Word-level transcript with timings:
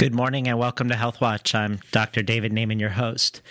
Good 0.00 0.14
morning 0.14 0.48
and 0.48 0.58
welcome 0.58 0.88
to 0.88 0.96
Health 0.96 1.20
Watch. 1.20 1.54
I'm 1.54 1.78
Dr. 1.92 2.22
David 2.22 2.52
Naiman, 2.52 2.80
your 2.80 2.88
host. 2.88 3.42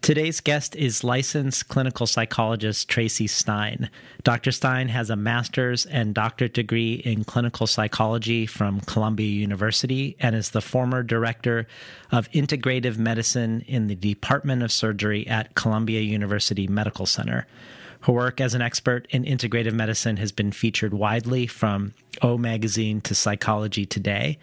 Today's 0.00 0.40
guest 0.40 0.74
is 0.74 1.04
licensed 1.04 1.68
clinical 1.68 2.08
psychologist 2.08 2.90
Traci 2.90 3.30
Stein. 3.30 3.88
Dr. 4.24 4.50
Stein 4.50 4.88
has 4.88 5.10
a 5.10 5.14
master's 5.14 5.86
and 5.86 6.12
doctorate 6.12 6.54
degree 6.54 6.94
in 6.94 7.22
clinical 7.22 7.68
psychology 7.68 8.46
from 8.46 8.80
Columbia 8.80 9.28
University 9.28 10.16
and 10.18 10.34
is 10.34 10.50
the 10.50 10.60
former 10.60 11.04
director 11.04 11.68
of 12.10 12.28
integrative 12.32 12.98
medicine 12.98 13.60
in 13.68 13.86
the 13.86 13.94
Department 13.94 14.64
of 14.64 14.72
Surgery 14.72 15.24
at 15.28 15.54
Columbia 15.54 16.00
University 16.00 16.66
Medical 16.66 17.06
Center. 17.06 17.46
Her 18.00 18.12
work 18.12 18.40
as 18.40 18.54
an 18.54 18.60
expert 18.62 19.06
in 19.10 19.22
integrative 19.22 19.74
medicine 19.74 20.16
has 20.16 20.32
been 20.32 20.50
featured 20.50 20.94
widely 20.94 21.46
from 21.46 21.94
O 22.22 22.36
Magazine 22.36 23.00
to 23.02 23.14
Psychology 23.14 23.86
Today. 23.86 24.38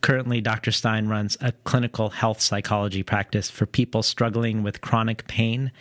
Currently, 0.00 0.40
Dr. 0.40 0.70
Stein 0.70 1.08
runs 1.08 1.36
a 1.40 1.52
clinical 1.64 2.10
health 2.10 2.40
psychology 2.40 3.02
practice 3.02 3.50
for 3.50 3.66
people 3.66 4.02
struggling 4.02 4.62
with 4.62 4.80
chronic 4.80 5.26
pain. 5.26 5.72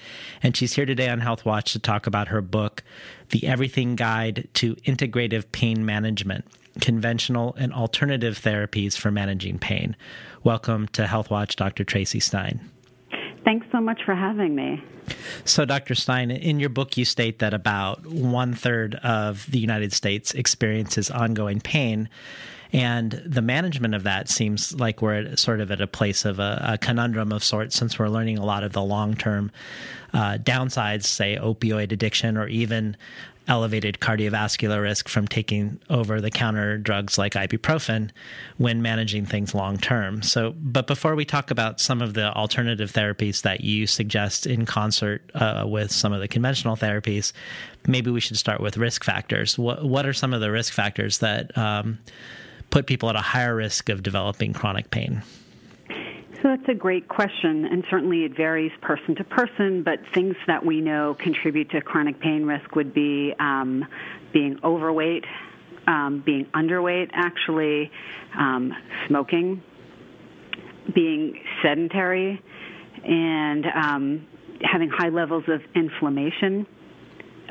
And 0.42 0.55
she's 0.55 0.73
here 0.73 0.86
today 0.86 1.09
on 1.09 1.20
Health 1.20 1.46
Watch 1.46 1.73
to 1.73 1.80
talk 1.80 2.08
about 2.08 2.30
her 2.30 2.42
book, 2.42 2.84
The 3.30 3.48
Everything 3.48 3.95
Guide 3.95 4.48
to 4.56 4.76
Integrative 4.78 5.52
Pain 5.52 5.86
Management 5.86 6.45
Conventional 6.82 7.56
and 7.56 7.73
Alternative 7.73 8.38
Therapies 8.38 8.98
for 8.98 9.12
Managing 9.12 9.59
Pain. 9.59 9.95
Welcome 10.44 10.88
to 10.90 11.08
Health 11.08 11.30
Watch, 11.30 11.56
Dr. 11.56 11.84
Traci 11.84 12.22
Stein. 12.22 12.72
Thanks 13.44 13.66
so 13.72 13.80
much 13.80 14.02
for 14.06 14.14
having 14.14 14.56
me. 14.56 14.84
So, 15.45 15.64
Dr. 15.64 15.95
Stein, 15.95 16.31
in 16.31 16.59
your 16.59 16.70
book, 16.70 16.98
you 16.98 17.06
state 17.06 17.40
that 17.40 17.54
about 17.54 18.06
one 18.06 18.54
third 18.54 18.95
of 18.95 19.50
the 19.50 19.59
United 19.59 19.94
States 19.94 20.34
experiences 20.34 21.09
ongoing 21.09 21.62
pain. 21.62 22.09
And 22.74 23.22
the 23.26 23.42
management 23.42 23.96
of 23.96 24.04
that 24.04 24.30
seems 24.30 24.78
like 24.80 25.02
we're 25.02 25.22
at, 25.22 25.40
sort 25.40 25.62
of 25.62 25.72
at 25.72 25.82
a 25.82 25.88
place 25.88 26.26
of 26.26 26.40
a, 26.40 26.62
a, 26.64 26.78
conundrum 26.78 27.32
of 27.32 27.44
sorts 27.44 27.76
since 27.76 27.98
we're 27.98 28.10
learning 28.10 28.38
a 28.38 28.46
lot 28.46 28.64
of 28.64 28.74
the 28.74 28.82
long 28.82 29.16
term 29.16 29.52
uh, 30.14 30.38
downsides, 30.38 31.06
say 31.06 31.38
opioid 31.38 31.92
addiction 31.92 32.38
or 32.38 32.48
even 32.48 32.98
elevated 33.48 34.00
cardiovascular 34.00 34.82
risk 34.82 35.08
from 35.08 35.28
taking 35.28 35.80
over 35.90 36.20
the 36.20 36.30
counter 36.30 36.78
drugs 36.78 37.18
like 37.18 37.34
ibuprofen 37.34 38.09
when 38.58 38.81
managing 38.81 39.26
things 39.26 39.56
long 39.56 39.78
term. 39.78 40.22
So, 40.22 40.54
but 40.58 40.88
before 40.88 41.16
we 41.16 41.24
talk 41.24 41.50
about 41.50 41.80
some 41.80 42.02
of 42.02 42.14
the 42.14 42.34
alternative 42.34 42.92
therapies 42.92 43.44
that 43.44 43.62
you 43.62 43.88
suggest 43.88 44.46
in 44.46 44.66
concert 44.66 45.22
uh, 45.34 45.64
with 45.66 45.92
some 45.92 46.14
of 46.14 46.20
the 46.20 46.28
conventional 46.28 46.76
therapies, 46.76 47.31
maybe 47.88 48.12
we 48.12 48.20
should 48.20 48.38
start 48.38 48.59
with 48.59 48.78
risk 48.78 49.04
factors. 49.04 49.58
What 49.58 49.86
what 49.86 50.06
are 50.06 50.14
some 50.14 50.34
of 50.34 50.42
the 50.42 50.52
risk 50.52 50.74
factors 50.74 51.20
that 51.20 51.58
um, 51.58 52.00
put 52.70 52.86
people 52.86 53.10
at 53.10 53.16
a 53.16 53.22
higher 53.22 53.56
risk 53.56 53.90
of 53.90 54.04
developing 54.04 54.54
chronic 54.54 54.92
pain? 54.92 55.23
So 56.42 56.50
that's 56.50 56.70
a 56.70 56.76
great 56.76 57.08
question, 57.08 57.66
and 57.66 57.84
certainly 57.90 58.24
it 58.24 58.38
varies 58.38 58.72
person 58.82 59.16
to 59.16 59.24
person. 59.24 59.82
But 59.82 60.00
things 60.14 60.36
that 60.46 60.64
we 60.64 60.82
know 60.82 61.16
contribute 61.20 61.72
to 61.72 61.82
chronic 61.82 62.20
pain 62.20 62.46
risk 62.46 62.76
would 62.76 62.94
be 62.94 63.34
um, 63.40 63.86
being 64.34 64.59
overweight, 64.64 65.26
um, 65.88 66.22
being 66.24 66.46
underweight, 66.54 67.09
actually, 67.14 67.92
um, 68.38 68.72
smoking, 69.08 69.64
being 70.94 71.40
sedentary, 71.64 72.42
and 73.04 73.66
um, 73.66 74.28
having 74.62 74.90
high 74.90 75.09
levels 75.09 75.46
of 75.48 75.62
inflammation. 75.74 76.68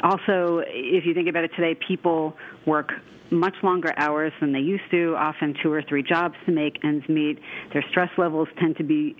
Also, 0.04 0.62
if 0.66 1.04
you 1.06 1.12
think 1.12 1.28
about 1.28 1.42
it 1.42 1.50
today, 1.56 1.74
people 1.74 2.36
work 2.66 2.92
much 3.30 3.54
longer 3.62 3.92
hours 3.96 4.32
than 4.40 4.52
they 4.52 4.60
used 4.60 4.90
to, 4.90 5.14
often 5.16 5.54
two 5.62 5.72
or 5.72 5.82
three 5.82 6.02
jobs 6.02 6.34
to 6.46 6.52
make 6.52 6.84
ends 6.84 7.08
meet. 7.08 7.38
Their 7.72 7.84
stress 7.90 8.10
levels 8.16 8.48
tend 8.58 8.76
to 8.76 8.84
be 8.84 9.16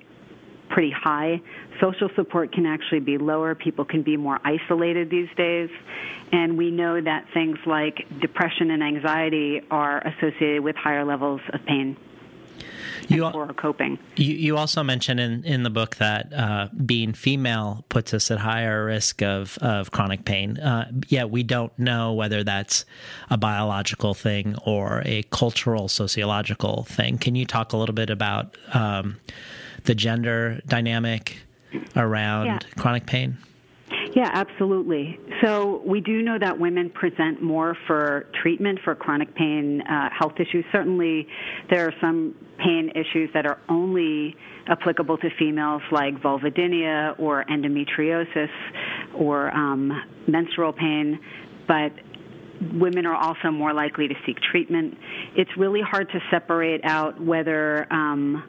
pretty 0.69 0.91
high. 0.91 1.41
Social 1.81 2.09
support 2.17 2.53
can 2.53 2.67
actually 2.67 3.01
be 3.01 3.19
lower. 3.19 3.55
People 3.55 3.85
can 3.85 4.03
be 4.03 4.17
more 4.17 4.39
isolated 4.45 5.11
these 5.11 5.29
days. 5.37 5.71
And 6.33 6.59
we 6.59 6.71
know 6.71 7.01
that 7.01 7.27
things 7.33 7.59
like 7.67 8.05
depression 8.21 8.71
and 8.71 8.83
anxiety 8.83 9.61
are 9.71 9.99
associated 10.07 10.63
with 10.63 10.75
higher 10.77 11.05
levels 11.05 11.41
of 11.53 11.61
pain 11.67 11.97
you, 13.09 13.31
coping. 13.57 13.99
You, 14.17 14.35
you 14.35 14.57
also 14.57 14.83
mentioned 14.83 15.21
in, 15.21 15.45
in 15.45 15.63
the 15.63 15.71
book 15.71 15.97
that 15.97 16.33
uh, 16.33 16.69
being 16.85 17.13
female 17.13 17.85
puts 17.89 18.13
us 18.15 18.31
at 18.31 18.39
higher 18.39 18.85
risk 18.85 19.23
of, 19.23 19.59
of 19.59 19.91
chronic 19.91 20.25
pain. 20.25 20.59
Uh, 20.59 20.91
yet 21.09 21.31
we 21.31 21.43
don't 21.43 21.77
know 21.79 22.13
whether 22.13 22.45
that's 22.45 22.85
a 23.31 23.37
biological 23.37 24.15
thing 24.15 24.57
or 24.65 25.03
a 25.05 25.23
cultural, 25.25 25.89
sociological 25.89 26.85
thing. 26.85 27.19
Can 27.19 27.35
you 27.35 27.47
talk 27.47 27.73
a 27.73 27.77
little 27.77 27.95
bit 27.95 28.11
about 28.11 28.57
um, 28.73 29.17
the 29.85 29.95
gender 29.95 30.61
dynamic 30.67 31.39
around 31.95 32.47
yeah. 32.47 32.59
chronic 32.77 33.07
pain? 33.07 33.39
Yeah, 34.17 34.31
absolutely. 34.33 35.21
So 35.45 35.83
we 35.85 36.01
do 36.01 36.23
know 36.23 36.39
that 36.41 36.59
women 36.59 36.89
present 36.89 37.43
more 37.43 37.77
for 37.87 38.25
treatment 38.43 38.79
for 38.83 38.95
chronic 38.95 39.35
pain 39.35 39.83
uh, 39.83 40.09
health 40.19 40.33
issues. 40.41 40.65
Certainly, 40.73 41.29
there 41.69 41.87
are 41.87 41.93
some 42.01 42.35
pain 42.57 42.91
issues 42.95 43.29
that 43.35 43.45
are 43.45 43.59
only 43.69 44.35
applicable 44.69 45.19
to 45.19 45.29
females, 45.39 45.83
like 45.93 46.15
vulvodynia 46.23 47.21
or 47.21 47.45
endometriosis 47.45 48.49
or 49.15 49.55
um, 49.55 49.93
menstrual 50.27 50.73
pain, 50.73 51.21
but 51.69 51.93
women 52.73 53.05
are 53.05 53.17
also 53.17 53.51
more 53.51 53.75
likely 53.75 54.09
to 54.09 54.15
seek 54.25 54.39
treatment. 54.51 54.95
It's 55.37 55.51
really 55.59 55.83
hard 55.83 56.09
to 56.09 56.21
separate 56.31 56.81
out 56.85 57.23
whether. 57.23 57.87
Um, 57.93 58.45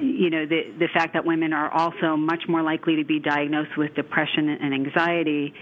you 0.00 0.30
know, 0.30 0.46
the, 0.46 0.72
the 0.78 0.88
fact 0.92 1.14
that 1.14 1.24
women 1.24 1.52
are 1.52 1.70
also 1.70 2.16
much 2.16 2.44
more 2.48 2.62
likely 2.62 2.96
to 2.96 3.04
be 3.04 3.18
diagnosed 3.18 3.76
with 3.76 3.94
depression 3.94 4.48
and 4.48 4.74
anxiety 4.74 5.54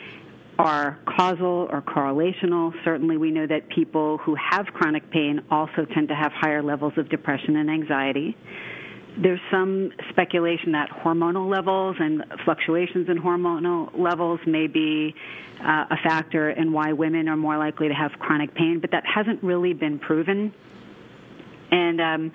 are 0.59 0.99
causal 1.07 1.69
or 1.71 1.83
correlational. 1.83 2.73
Certainly, 2.85 3.17
we 3.17 3.31
know 3.31 3.47
that 3.47 3.69
people 3.69 4.19
who 4.19 4.37
have 4.37 4.67
chronic 4.67 5.11
pain 5.11 5.43
also 5.51 5.87
tend 5.95 6.09
to 6.09 6.15
have 6.15 6.31
higher 6.33 6.63
levels 6.63 6.93
of 6.97 7.09
depression 7.09 7.57
and 7.57 7.71
anxiety. 7.71 8.37
There's 9.21 9.41
some 9.51 9.91
speculation 10.11 10.73
that 10.73 10.89
hormonal 10.91 11.51
levels 11.51 11.97
and 11.99 12.25
fluctuations 12.45 13.09
in 13.09 13.19
hormonal 13.19 13.91
levels 13.99 14.41
may 14.47 14.67
be 14.69 15.15
uh, 15.61 15.85
a 15.91 15.97
factor 16.03 16.51
in 16.51 16.73
why 16.73 16.93
women 16.93 17.29
are 17.29 17.37
more 17.37 17.59
likely 17.59 17.89
to 17.89 17.95
have 17.95 18.13
chronic 18.19 18.55
pain, 18.55 18.79
but 18.81 18.91
that 18.93 19.05
hasn't 19.05 19.43
really 19.43 19.75
been 19.75 19.99
proven. 19.99 20.55
And 21.71 22.01
um, 22.01 22.33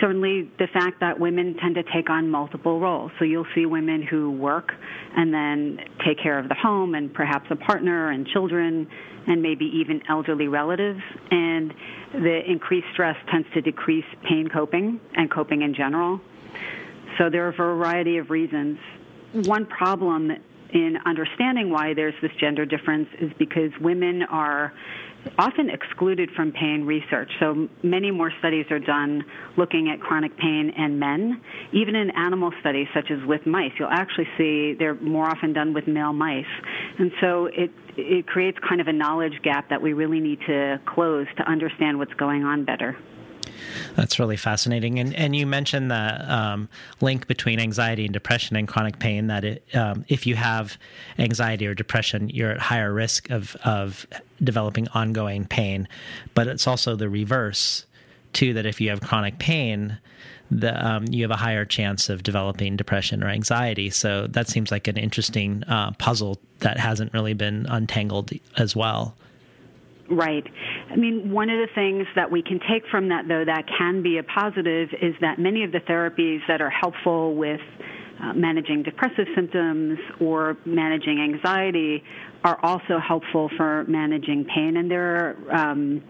certainly 0.00 0.50
the 0.58 0.66
fact 0.72 1.00
that 1.00 1.18
women 1.20 1.56
tend 1.60 1.76
to 1.76 1.82
take 1.82 2.10
on 2.10 2.30
multiple 2.30 2.80
roles. 2.80 3.12
So 3.18 3.24
you'll 3.24 3.46
see 3.54 3.66
women 3.66 4.02
who 4.02 4.30
work 4.30 4.72
and 5.16 5.32
then 5.32 5.78
take 6.04 6.18
care 6.18 6.38
of 6.38 6.48
the 6.48 6.54
home 6.54 6.94
and 6.94 7.12
perhaps 7.12 7.46
a 7.50 7.56
partner 7.56 8.10
and 8.10 8.26
children 8.26 8.88
and 9.26 9.42
maybe 9.42 9.66
even 9.66 10.02
elderly 10.08 10.48
relatives. 10.48 11.00
And 11.30 11.72
the 12.12 12.40
increased 12.46 12.88
stress 12.92 13.16
tends 13.30 13.48
to 13.54 13.60
decrease 13.60 14.04
pain 14.28 14.48
coping 14.48 15.00
and 15.14 15.30
coping 15.30 15.62
in 15.62 15.74
general. 15.74 16.20
So 17.18 17.30
there 17.30 17.44
are 17.46 17.50
a 17.50 17.52
variety 17.52 18.18
of 18.18 18.30
reasons. 18.30 18.78
One 19.32 19.66
problem 19.66 20.32
in 20.72 20.96
understanding 21.04 21.70
why 21.70 21.94
there's 21.94 22.14
this 22.22 22.30
gender 22.40 22.64
difference 22.64 23.08
is 23.20 23.30
because 23.38 23.70
women 23.80 24.22
are 24.22 24.72
often 25.38 25.70
excluded 25.70 26.30
from 26.34 26.52
pain 26.52 26.84
research. 26.84 27.30
So 27.40 27.68
many 27.82 28.10
more 28.10 28.32
studies 28.38 28.66
are 28.70 28.78
done 28.78 29.24
looking 29.56 29.90
at 29.90 30.00
chronic 30.00 30.36
pain 30.36 30.72
in 30.76 30.98
men. 30.98 31.40
Even 31.72 31.94
in 31.94 32.10
animal 32.10 32.52
studies, 32.60 32.86
such 32.94 33.10
as 33.10 33.18
with 33.26 33.46
mice, 33.46 33.72
you'll 33.78 33.88
actually 33.90 34.28
see 34.38 34.74
they're 34.78 34.94
more 34.94 35.26
often 35.26 35.52
done 35.52 35.74
with 35.74 35.86
male 35.86 36.12
mice. 36.12 36.44
And 36.98 37.10
so 37.20 37.46
it, 37.46 37.70
it 37.96 38.26
creates 38.26 38.58
kind 38.66 38.80
of 38.80 38.88
a 38.88 38.92
knowledge 38.92 39.40
gap 39.42 39.68
that 39.70 39.80
we 39.80 39.92
really 39.92 40.20
need 40.20 40.38
to 40.46 40.80
close 40.86 41.26
to 41.36 41.42
understand 41.50 41.98
what's 41.98 42.14
going 42.14 42.44
on 42.44 42.64
better. 42.64 42.96
That's 43.96 44.18
really 44.18 44.36
fascinating. 44.36 44.98
And 44.98 45.14
and 45.14 45.34
you 45.34 45.46
mentioned 45.46 45.90
the 45.90 46.34
um, 46.34 46.68
link 47.00 47.26
between 47.26 47.60
anxiety 47.60 48.04
and 48.04 48.12
depression 48.12 48.56
and 48.56 48.66
chronic 48.66 48.98
pain. 48.98 49.26
That 49.28 49.44
it, 49.44 49.74
um, 49.74 50.04
if 50.08 50.26
you 50.26 50.36
have 50.36 50.78
anxiety 51.18 51.66
or 51.66 51.74
depression, 51.74 52.28
you're 52.28 52.52
at 52.52 52.60
higher 52.60 52.92
risk 52.92 53.30
of 53.30 53.56
of 53.64 54.06
developing 54.42 54.88
ongoing 54.88 55.46
pain. 55.46 55.88
But 56.34 56.46
it's 56.46 56.66
also 56.66 56.96
the 56.96 57.08
reverse 57.08 57.86
too. 58.32 58.54
That 58.54 58.66
if 58.66 58.80
you 58.80 58.90
have 58.90 59.00
chronic 59.00 59.38
pain, 59.38 59.98
the, 60.50 60.86
um, 60.86 61.06
you 61.08 61.22
have 61.22 61.30
a 61.30 61.36
higher 61.36 61.64
chance 61.64 62.08
of 62.08 62.22
developing 62.22 62.76
depression 62.76 63.22
or 63.22 63.28
anxiety. 63.28 63.90
So 63.90 64.26
that 64.28 64.48
seems 64.48 64.70
like 64.70 64.88
an 64.88 64.96
interesting 64.96 65.62
uh, 65.68 65.92
puzzle 65.92 66.40
that 66.58 66.78
hasn't 66.78 67.12
really 67.12 67.34
been 67.34 67.66
untangled 67.68 68.32
as 68.56 68.74
well. 68.74 69.16
Right. 70.08 70.46
I 70.90 70.96
mean, 70.96 71.30
one 71.30 71.50
of 71.50 71.58
the 71.58 71.72
things 71.74 72.06
that 72.16 72.30
we 72.30 72.42
can 72.42 72.58
take 72.68 72.82
from 72.90 73.08
that, 73.10 73.28
though, 73.28 73.44
that 73.44 73.64
can 73.78 74.02
be 74.02 74.18
a 74.18 74.24
positive 74.24 74.88
is 75.00 75.14
that 75.20 75.38
many 75.38 75.62
of 75.62 75.70
the 75.70 75.78
therapies 75.78 76.40
that 76.48 76.60
are 76.60 76.70
helpful 76.70 77.34
with 77.34 77.60
uh, 78.22 78.32
managing 78.34 78.82
depressive 78.82 79.26
symptoms 79.34 79.98
or 80.20 80.56
managing 80.64 81.20
anxiety 81.20 82.02
are 82.44 82.58
also 82.64 82.98
helpful 82.98 83.48
for 83.56 83.84
managing 83.84 84.44
pain. 84.44 84.76
And 84.76 84.90
there 84.90 85.36
are 85.48 85.70
um, 85.70 86.02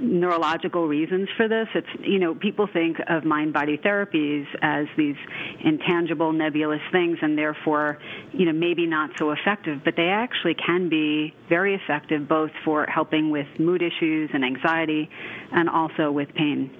neurological 0.00 0.86
reasons 0.86 1.28
for 1.36 1.48
this. 1.48 1.68
It's, 1.74 1.88
you 2.00 2.18
know, 2.18 2.34
people 2.34 2.66
think 2.72 2.98
of 3.08 3.24
mind 3.24 3.52
body 3.52 3.78
therapies 3.78 4.46
as 4.62 4.86
these 4.96 5.16
intangible, 5.60 6.32
nebulous 6.32 6.80
things 6.92 7.18
and 7.22 7.36
therefore, 7.36 7.98
you 8.32 8.46
know, 8.46 8.52
maybe 8.52 8.86
not 8.86 9.10
so 9.18 9.30
effective, 9.30 9.80
but 9.84 9.96
they 9.96 10.08
actually 10.08 10.54
can 10.54 10.88
be 10.88 11.34
very 11.48 11.74
effective 11.74 12.28
both 12.28 12.50
for 12.64 12.86
helping 12.86 13.30
with 13.30 13.46
mood 13.58 13.82
issues 13.82 14.30
and 14.32 14.44
anxiety 14.44 15.10
and 15.52 15.68
also 15.68 16.10
with 16.10 16.32
pain. 16.34 16.70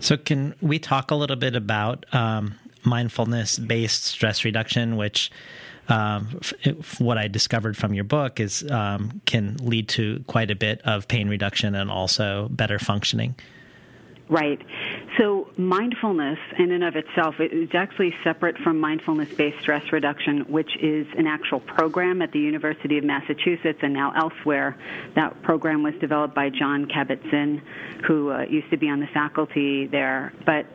So, 0.00 0.16
can 0.16 0.54
we 0.60 0.78
talk 0.78 1.10
a 1.10 1.14
little 1.14 1.36
bit 1.36 1.56
about 1.56 2.06
um, 2.14 2.54
mindfulness 2.84 3.58
based 3.58 4.04
stress 4.04 4.44
reduction, 4.44 4.96
which 4.96 5.30
um, 5.88 6.40
what 6.98 7.18
I 7.18 7.28
discovered 7.28 7.76
from 7.76 7.94
your 7.94 8.04
book 8.04 8.40
is 8.40 8.68
um, 8.70 9.20
can 9.26 9.56
lead 9.60 9.88
to 9.90 10.24
quite 10.26 10.50
a 10.50 10.56
bit 10.56 10.80
of 10.82 11.08
pain 11.08 11.28
reduction 11.28 11.74
and 11.74 11.90
also 11.90 12.48
better 12.50 12.78
functioning. 12.78 13.34
Right. 14.28 14.60
So 15.18 15.48
mindfulness 15.56 16.38
in 16.58 16.72
and 16.72 16.82
of 16.82 16.96
itself 16.96 17.36
is 17.38 17.70
actually 17.74 18.12
separate 18.24 18.58
from 18.58 18.80
mindfulness-based 18.80 19.60
stress 19.60 19.92
reduction, 19.92 20.40
which 20.48 20.76
is 20.82 21.06
an 21.16 21.28
actual 21.28 21.60
program 21.60 22.20
at 22.22 22.32
the 22.32 22.40
University 22.40 22.98
of 22.98 23.04
Massachusetts 23.04 23.78
and 23.82 23.94
now 23.94 24.12
elsewhere. 24.16 24.76
That 25.14 25.40
program 25.42 25.84
was 25.84 25.94
developed 26.00 26.34
by 26.34 26.50
Jon 26.50 26.86
Kabat-Zinn, 26.86 27.62
who 28.04 28.32
uh, 28.32 28.42
used 28.42 28.68
to 28.70 28.76
be 28.76 28.88
on 28.88 28.98
the 28.98 29.06
faculty 29.06 29.86
there. 29.86 30.32
But 30.44 30.66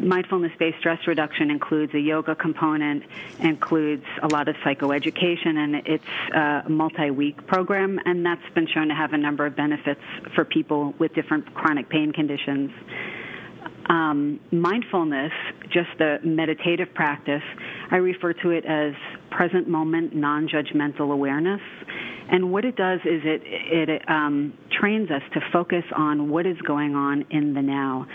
mindfulness-based 0.00 0.78
stress 0.78 1.06
reduction 1.06 1.50
includes 1.50 1.94
a 1.94 2.00
yoga 2.00 2.34
component, 2.34 3.04
includes 3.40 4.04
a 4.22 4.28
lot 4.28 4.48
of 4.48 4.56
psychoeducation, 4.56 5.56
and 5.56 5.74
it's 5.86 6.04
a 6.34 6.68
multi-week 6.68 7.46
program, 7.46 8.00
and 8.04 8.24
that's 8.24 8.48
been 8.54 8.66
shown 8.66 8.88
to 8.88 8.94
have 8.94 9.12
a 9.12 9.18
number 9.18 9.46
of 9.46 9.56
benefits 9.56 10.00
for 10.34 10.44
people 10.44 10.94
with 10.98 11.14
different 11.14 11.52
chronic 11.54 11.88
pain 11.88 12.12
conditions. 12.12 12.70
Um, 13.88 14.40
mindfulness, 14.50 15.32
just 15.64 15.90
the 15.98 16.18
meditative 16.24 16.88
practice, 16.94 17.42
I 17.90 17.96
refer 17.96 18.32
to 18.32 18.50
it 18.50 18.64
as 18.64 18.94
present 19.30 19.68
moment 19.68 20.14
non-judgmental 20.14 21.12
awareness. 21.12 21.60
And 22.30 22.50
what 22.50 22.64
it 22.64 22.76
does 22.76 23.00
is 23.04 23.20
it 23.24 23.42
it 23.44 24.08
um, 24.08 24.54
trains 24.80 25.10
us 25.10 25.22
to 25.34 25.40
focus 25.52 25.84
on 25.94 26.30
what 26.30 26.46
is 26.46 26.56
going 26.66 26.94
on 26.94 27.26
in 27.30 27.52
the 27.52 27.60
now. 27.60 28.06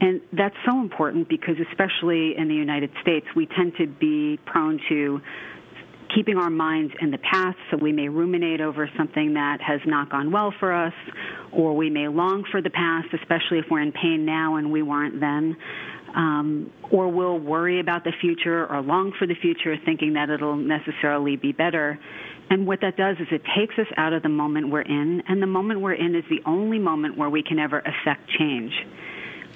And 0.00 0.20
that's 0.32 0.54
so 0.64 0.78
important 0.80 1.28
because, 1.28 1.56
especially 1.70 2.36
in 2.36 2.48
the 2.48 2.54
United 2.54 2.90
States, 3.02 3.26
we 3.34 3.46
tend 3.46 3.72
to 3.78 3.86
be 3.86 4.38
prone 4.44 4.78
to 4.88 5.20
keeping 6.14 6.36
our 6.36 6.50
minds 6.50 6.92
in 7.00 7.10
the 7.10 7.18
past, 7.18 7.56
so 7.70 7.76
we 7.76 7.92
may 7.92 8.08
ruminate 8.08 8.60
over 8.60 8.90
something 8.96 9.34
that 9.34 9.60
has 9.60 9.80
not 9.86 10.10
gone 10.10 10.30
well 10.30 10.52
for 10.58 10.72
us, 10.72 10.92
or 11.52 11.74
we 11.74 11.90
may 11.90 12.08
long 12.08 12.44
for 12.50 12.60
the 12.60 12.70
past, 12.70 13.08
especially 13.12 13.58
if 13.58 13.66
we're 13.70 13.80
in 13.80 13.92
pain 13.92 14.24
now 14.24 14.56
and 14.56 14.70
we 14.70 14.82
weren't 14.82 15.20
then. 15.20 15.56
Um, 16.14 16.72
or 16.90 17.08
we'll 17.08 17.38
worry 17.38 17.78
about 17.78 18.04
the 18.04 18.12
future 18.20 18.66
or 18.66 18.80
long 18.80 19.12
for 19.18 19.26
the 19.26 19.34
future, 19.34 19.76
thinking 19.84 20.14
that 20.14 20.30
it'll 20.30 20.56
necessarily 20.56 21.36
be 21.36 21.52
better. 21.52 21.98
And 22.48 22.66
what 22.66 22.80
that 22.80 22.96
does 22.96 23.16
is 23.18 23.26
it 23.30 23.42
takes 23.56 23.78
us 23.78 23.88
out 23.96 24.12
of 24.12 24.22
the 24.22 24.28
moment 24.30 24.70
we're 24.70 24.80
in, 24.80 25.22
and 25.28 25.42
the 25.42 25.46
moment 25.46 25.80
we're 25.80 25.94
in 25.94 26.14
is 26.14 26.24
the 26.30 26.40
only 26.46 26.78
moment 26.78 27.18
where 27.18 27.28
we 27.28 27.42
can 27.42 27.58
ever 27.58 27.80
affect 27.80 28.30
change 28.38 28.72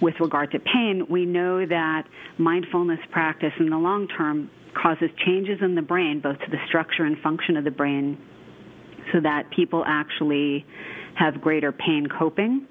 with 0.01 0.15
regard 0.21 0.51
to 0.53 0.59
pain, 0.59 1.07
we 1.09 1.27
know 1.27 1.65
that 1.67 2.07
mindfulness 2.39 3.01
practice 3.11 3.53
in 3.59 3.69
the 3.69 3.77
long 3.77 4.09
term 4.09 4.51
causes 4.75 5.11
changes 5.25 5.59
in 5.63 5.75
the 5.75 5.83
brain, 5.83 6.21
both 6.21 6.39
to 6.41 6.51
the 6.51 6.59
structure 6.67 7.05
and 7.05 7.19
function 7.19 7.57
of 7.57 7.65
the 7.65 7.71
brain, 7.71 8.19
so 9.13 9.21
that 9.21 9.51
people 9.51 9.85
actually 9.87 10.65
have 11.15 11.41
greater 11.41 11.73
pain 11.73 12.07
coping 12.07 12.67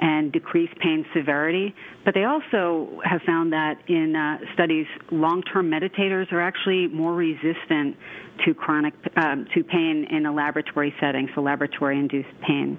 and 0.00 0.32
decreased 0.32 0.74
pain 0.78 1.04
severity. 1.14 1.74
But 2.04 2.14
they 2.14 2.24
also 2.24 3.00
have 3.04 3.20
found 3.22 3.52
that 3.52 3.78
in 3.88 4.16
uh, 4.16 4.38
studies, 4.54 4.86
long-term 5.10 5.70
meditators 5.70 6.32
are 6.32 6.40
actually 6.40 6.88
more 6.88 7.14
resistant 7.14 7.96
to 8.44 8.54
chronic 8.54 8.94
um, 9.16 9.46
to 9.54 9.62
pain 9.62 10.06
in 10.10 10.26
a 10.26 10.32
laboratory 10.32 10.94
setting, 10.98 11.28
so 11.34 11.42
laboratory-induced 11.42 12.40
pain. 12.40 12.78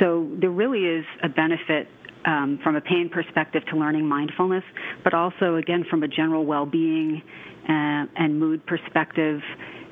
So 0.00 0.28
there 0.40 0.50
really 0.50 0.86
is 0.86 1.04
a 1.22 1.28
benefit 1.28 1.88
um, 2.28 2.60
from 2.62 2.76
a 2.76 2.80
pain 2.80 3.08
perspective 3.08 3.62
to 3.70 3.76
learning 3.76 4.06
mindfulness, 4.06 4.64
but 5.02 5.14
also, 5.14 5.56
again, 5.56 5.84
from 5.88 6.02
a 6.02 6.08
general 6.08 6.44
well 6.44 6.66
being 6.66 7.22
uh, 7.64 8.04
and 8.16 8.38
mood 8.38 8.64
perspective, 8.66 9.40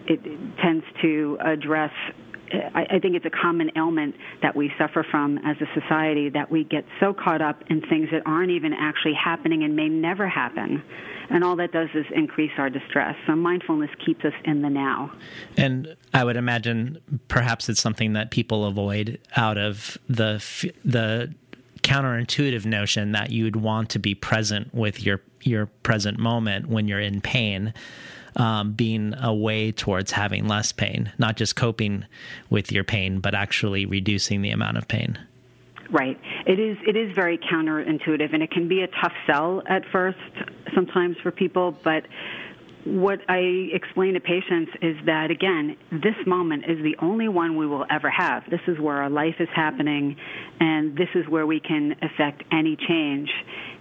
it, 0.06 0.20
it 0.24 0.38
tends 0.62 0.84
to 1.00 1.38
address 1.40 1.92
I, 2.52 3.00
think 3.00 3.16
it's 3.16 3.26
a 3.26 3.30
common 3.30 3.70
ailment 3.76 4.14
that 4.40 4.54
we 4.54 4.70
suffer 4.78 5.04
from 5.10 5.38
as 5.38 5.56
a 5.60 5.80
society 5.80 6.28
that 6.30 6.48
we 6.48 6.62
get 6.62 6.84
so 7.00 7.12
caught 7.12 7.42
up 7.42 7.64
in 7.68 7.80
things 7.80 8.08
that 8.12 8.22
aren't 8.24 8.52
even 8.52 8.72
actually 8.72 9.14
happening 9.14 9.64
and 9.64 9.74
may 9.74 9.88
never 9.88 10.28
happen. 10.28 10.80
And 11.28 11.42
all 11.42 11.56
that 11.56 11.72
does 11.72 11.88
is 11.94 12.06
increase 12.14 12.52
our 12.56 12.70
distress. 12.70 13.16
So 13.26 13.34
mindfulness 13.34 13.90
keeps 14.04 14.24
us 14.24 14.32
in 14.44 14.62
the 14.62 14.70
now. 14.70 15.10
And 15.56 15.96
I 16.14 16.22
would 16.22 16.36
imagine 16.36 17.00
perhaps 17.26 17.68
it's 17.68 17.80
something 17.80 18.12
that 18.12 18.30
people 18.30 18.64
avoid 18.64 19.18
out 19.34 19.58
of 19.58 19.98
the 20.08 20.40
the 20.84 21.34
counterintuitive 21.86 22.66
notion 22.66 23.12
that 23.12 23.30
you'd 23.30 23.54
want 23.54 23.90
to 23.90 24.00
be 24.00 24.12
present 24.12 24.74
with 24.74 25.04
your 25.06 25.22
your 25.42 25.66
present 25.84 26.18
moment 26.18 26.68
when 26.68 26.88
you're 26.88 27.00
in 27.00 27.20
pain 27.20 27.72
um, 28.34 28.72
being 28.72 29.14
a 29.22 29.32
way 29.32 29.70
towards 29.70 30.10
having 30.10 30.48
less 30.48 30.72
pain 30.72 31.12
not 31.16 31.36
just 31.36 31.54
coping 31.54 32.04
with 32.50 32.72
your 32.72 32.82
pain 32.82 33.20
but 33.20 33.36
actually 33.36 33.86
reducing 33.86 34.42
the 34.42 34.50
amount 34.50 34.76
of 34.76 34.88
pain. 34.88 35.16
Right. 35.88 36.18
It 36.44 36.58
is 36.58 36.76
it 36.84 36.96
is 36.96 37.14
very 37.14 37.38
counterintuitive 37.38 38.34
and 38.34 38.42
it 38.42 38.50
can 38.50 38.66
be 38.66 38.82
a 38.82 38.88
tough 38.88 39.14
sell 39.24 39.62
at 39.68 39.84
first 39.92 40.18
sometimes 40.74 41.16
for 41.22 41.30
people 41.30 41.70
but 41.84 42.04
what 42.86 43.20
I 43.28 43.68
explain 43.72 44.14
to 44.14 44.20
patients 44.20 44.70
is 44.80 44.96
that, 45.06 45.30
again, 45.32 45.76
this 45.90 46.14
moment 46.24 46.64
is 46.68 46.78
the 46.82 46.94
only 47.02 47.28
one 47.28 47.56
we 47.56 47.66
will 47.66 47.84
ever 47.90 48.08
have. 48.08 48.44
This 48.48 48.60
is 48.68 48.78
where 48.78 49.02
our 49.02 49.10
life 49.10 49.34
is 49.40 49.48
happening, 49.54 50.16
and 50.60 50.96
this 50.96 51.08
is 51.16 51.26
where 51.28 51.46
we 51.46 51.58
can 51.58 51.96
affect 52.00 52.44
any 52.52 52.76
change. 52.76 53.28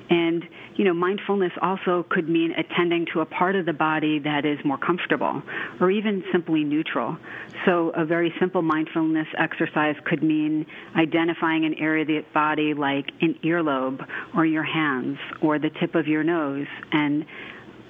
And, 0.10 0.44
you 0.76 0.86
know, 0.86 0.94
mindfulness 0.94 1.52
also 1.62 2.06
could 2.10 2.30
mean 2.30 2.52
attending 2.52 3.08
to 3.14 3.22
a 3.22 3.26
part 3.26 3.56
of 3.56 3.66
the 3.66 3.74
body 3.74 4.20
that 4.20 4.46
is 4.46 4.60
more 4.64 4.78
comfortable 4.78 5.42
or 5.80 5.90
even 5.90 6.24
simply 6.32 6.64
neutral. 6.64 7.18
So 7.66 7.90
a 7.96 8.06
very 8.06 8.34
simple 8.40 8.62
mindfulness 8.62 9.28
exercise 9.38 9.96
could 10.06 10.22
mean 10.22 10.66
identifying 10.96 11.66
an 11.66 11.76
area 11.76 12.04
of 12.04 12.08
the 12.08 12.24
body 12.34 12.74
like 12.76 13.06
an 13.22 13.40
earlobe 13.44 14.06
or 14.36 14.46
your 14.46 14.64
hands 14.64 15.18
or 15.42 15.58
the 15.58 15.72
tip 15.80 15.96
of 15.96 16.08
your 16.08 16.24
nose 16.24 16.68
and 16.92 17.26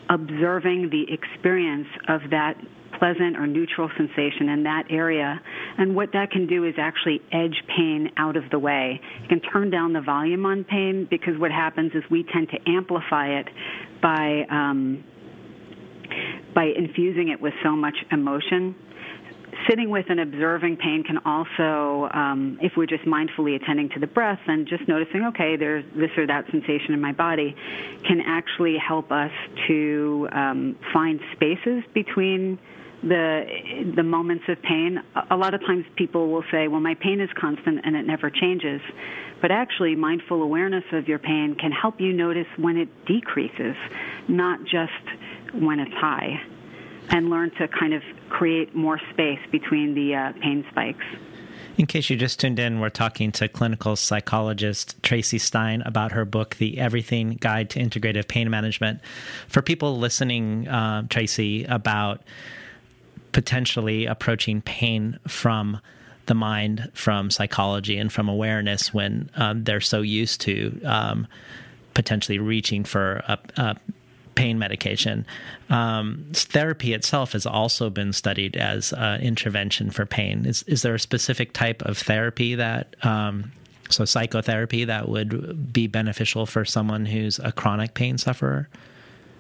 observing 0.10 0.90
the 0.92 1.06
experience 1.12 1.88
of 2.08 2.22
that 2.32 2.56
pleasant 3.00 3.36
or 3.38 3.46
neutral 3.46 3.90
sensation 3.98 4.50
in 4.50 4.64
that 4.64 4.84
area. 4.90 5.40
And 5.78 5.96
what 5.96 6.14
that 6.14 6.32
can 6.32 6.48
do 6.48 6.64
is 6.64 6.76
actually 6.78 7.22
edge 7.32 7.62
pain 7.76 8.10
out 8.18 8.38
of 8.38 8.44
the 8.52 8.60
way. 8.60 9.02
You 9.24 9.28
can 9.28 9.42
turn 9.42 9.70
down 9.70 9.94
the 9.94 10.02
volume 10.02 10.46
on 10.46 10.64
pain 10.64 11.08
because 11.10 11.34
what 11.38 11.52
happens 11.52 11.92
is 11.94 12.04
we 12.10 12.24
tend 12.24 12.50
to 12.50 12.72
amplify 12.72 13.40
it 13.40 13.48
by 14.02 14.46
um, 14.50 15.04
by 16.54 16.72
infusing 16.78 17.30
it 17.30 17.42
with 17.42 17.54
so 17.64 17.76
much 17.76 17.96
emotion 18.12 18.76
sitting 19.70 19.90
with 19.90 20.06
and 20.10 20.20
observing 20.20 20.78
pain 20.78 21.04
can 21.04 21.18
also, 21.20 22.10
um, 22.14 22.60
if 22.62 22.74
we're 22.76 22.86
just 22.86 23.04
mindfully 23.06 23.56
attending 23.56 23.90
to 23.90 24.00
the 24.00 24.08
breath 24.08 24.40
and 24.48 24.68
just 24.68 24.88
noticing, 24.88 25.26
okay, 25.26 25.56
there's 25.56 25.84
this 25.96 26.12
or 26.18 26.28
that 26.28 26.46
sensation 26.52 26.94
in 26.94 27.02
my 27.02 27.12
body, 27.12 27.56
can 28.08 28.22
actually 28.26 28.78
help 28.78 29.12
us 29.12 29.32
to 29.68 30.28
um, 30.32 30.78
find 30.94 31.20
spaces 31.34 31.84
between 31.94 32.60
the 33.04 33.46
the 33.96 34.04
moments 34.04 34.46
of 34.48 34.60
pain. 34.64 35.00
A 35.30 35.36
lot 35.36 35.54
of 35.54 35.62
times 35.62 35.86
people 35.96 36.32
will 36.32 36.46
say, 36.50 36.68
"Well, 36.68 36.80
my 36.80 36.96
pain 36.96 37.20
is 37.20 37.30
constant 37.40 37.82
and 37.84 37.96
it 37.96 38.08
never 38.08 38.30
changes." 38.30 38.82
But 39.42 39.52
actually, 39.52 39.96
mindful 39.96 40.42
awareness 40.42 40.86
of 40.92 41.08
your 41.08 41.20
pain 41.20 41.56
can 41.56 41.72
help 41.72 42.00
you 42.00 42.14
notice 42.14 42.48
when 42.58 42.78
it 42.78 42.90
decreases, 43.06 43.76
not 44.28 44.64
just 44.64 44.92
when 45.54 45.80
it's 45.80 45.94
high 45.94 46.42
and 47.10 47.30
learn 47.30 47.52
to 47.52 47.68
kind 47.68 47.94
of 47.94 48.02
create 48.30 48.76
more 48.76 49.00
space 49.12 49.40
between 49.52 49.94
the 49.94 50.16
uh, 50.16 50.34
pain 50.42 50.66
spikes. 50.72 51.06
In 51.78 51.86
case 51.86 52.10
you 52.10 52.16
just 52.16 52.40
tuned 52.40 52.58
in, 52.58 52.80
we're 52.80 52.90
talking 52.90 53.34
to 53.34 53.50
clinical 53.50 53.98
psychologist 53.98 55.02
Traci 55.02 55.40
Stein 55.40 55.82
about 55.82 56.14
her 56.14 56.24
book, 56.24 56.56
The 56.56 56.80
Everything 56.80 57.38
Guide 57.42 57.70
to 57.72 57.80
Integrative 57.80 58.30
Pain 58.30 58.50
Management. 58.50 59.02
For 59.50 59.62
people 59.62 59.98
listening, 59.98 60.70
uh, 60.70 61.04
Traci, 61.04 61.70
about 61.70 62.22
potentially 63.34 64.06
approaching 64.06 64.62
pain 64.62 65.20
from 65.28 65.82
the 66.28 66.34
mind, 66.34 66.90
from 66.94 67.30
psychology, 67.30 67.98
and 67.98 68.12
from 68.12 68.30
awareness 68.30 68.94
when 68.94 69.30
um, 69.36 69.66
they're 69.66 69.82
so 69.82 70.02
used 70.02 70.40
to 70.42 70.82
um, 70.86 71.28
potentially 71.94 72.40
reaching 72.40 72.86
for 72.86 73.22
a, 73.28 73.38
a 73.58 73.76
pain 74.36 74.60
medication. 74.60 75.26
Um, 75.70 76.26
therapy 76.34 76.94
itself 76.94 77.32
has 77.32 77.46
also 77.46 77.90
been 77.90 78.14
studied 78.14 78.56
as 78.56 78.94
uh, 78.94 79.18
intervention 79.22 79.90
for 79.90 80.06
pain. 80.06 80.46
Is, 80.46 80.64
is 80.64 80.82
there 80.82 80.96
a 80.96 81.00
specific 81.00 81.54
type 81.54 81.82
of 81.84 81.98
therapy 81.98 82.56
that 82.56 82.96
um, 83.04 83.52
so 83.90 84.06
psychotherapy 84.06 84.86
that 84.86 85.10
would 85.10 85.72
be 85.72 85.88
beneficial 85.88 86.46
for 86.46 86.66
someone 86.66 87.06
who's 87.06 87.40
a 87.40 87.52
chronic 87.52 87.94
pain 87.94 88.18
sufferer? 88.18 88.68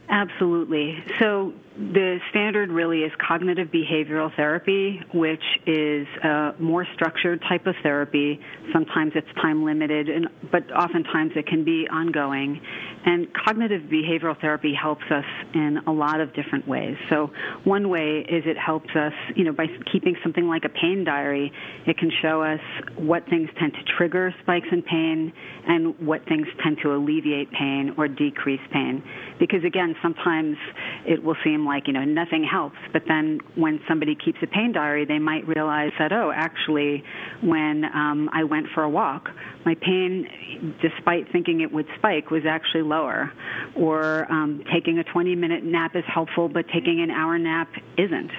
Absolutely. 0.07 1.03
So 1.19 1.51
the 1.77 2.19
standard 2.29 2.69
really 2.69 3.01
is 3.01 3.11
cognitive 3.17 3.69
behavioral 3.69 4.33
therapy, 4.35 5.01
which 5.13 5.43
is 5.65 6.07
a 6.23 6.53
more 6.59 6.85
structured 6.93 7.41
type 7.41 7.65
of 7.65 7.75
therapy. 7.81 8.39
Sometimes 8.71 9.13
it's 9.15 9.27
time 9.41 9.65
limited, 9.65 10.09
and, 10.09 10.29
but 10.51 10.71
oftentimes 10.71 11.31
it 11.35 11.47
can 11.47 11.63
be 11.63 11.87
ongoing. 11.89 12.61
And 13.05 13.27
cognitive 13.33 13.83
behavioral 13.83 14.39
therapy 14.41 14.73
helps 14.73 15.03
us 15.11 15.25
in 15.53 15.79
a 15.85 15.91
lot 15.91 16.21
of 16.21 16.33
different 16.33 16.67
ways. 16.67 16.95
So 17.09 17.29
one 17.63 17.89
way 17.89 18.25
is 18.27 18.43
it 18.45 18.57
helps 18.57 18.89
us, 18.95 19.13
you 19.35 19.43
know, 19.43 19.53
by 19.53 19.67
keeping 19.91 20.15
something 20.23 20.47
like 20.47 20.63
a 20.65 20.69
pain 20.69 21.03
diary, 21.05 21.51
it 21.85 21.97
can 21.99 22.11
show 22.21 22.41
us 22.41 22.59
what 22.97 23.23
things 23.29 23.49
tend 23.59 23.73
to 23.73 23.79
trigger 23.95 24.33
spikes 24.41 24.67
in 24.71 24.81
pain 24.81 25.31
and 25.67 25.99
what 25.99 26.25
things 26.25 26.47
tend 26.63 26.77
to 26.81 26.95
alleviate 26.95 27.51
pain 27.51 27.93
or 27.97 28.07
decrease 28.07 28.61
pain. 28.73 29.03
Because 29.39 29.63
again, 29.63 29.95
sometimes 30.01 30.57
it 31.05 31.23
will 31.23 31.37
seem 31.43 31.65
like, 31.65 31.87
you 31.87 31.93
know, 31.93 32.05
nothing 32.05 32.43
helps. 32.43 32.77
But 32.91 33.03
then 33.07 33.39
when 33.55 33.79
somebody 33.87 34.15
keeps 34.15 34.39
a 34.41 34.47
pain 34.47 34.71
diary, 34.73 35.05
they 35.05 35.19
might 35.19 35.47
realize 35.47 35.91
that, 35.99 36.11
oh, 36.11 36.31
actually, 36.35 37.03
when 37.43 37.85
um, 37.85 38.29
I 38.33 38.43
went 38.43 38.67
for 38.73 38.83
a 38.83 38.89
walk, 38.89 39.29
my 39.65 39.75
pain, 39.75 40.75
despite 40.81 41.31
thinking 41.31 41.61
it 41.61 41.71
would 41.71 41.87
spike, 41.97 42.31
was 42.31 42.43
actually 42.47 42.83
lower. 42.95 43.31
Or 43.75 44.31
um, 44.31 44.63
taking 44.73 44.99
a 44.99 45.03
20 45.03 45.35
minute 45.35 45.63
nap 45.63 45.95
is 45.95 46.03
helpful, 46.13 46.47
but 46.49 46.65
taking 46.73 47.01
an 47.01 47.11
hour 47.11 47.37
nap 47.37 47.69
isn't. 47.97 48.31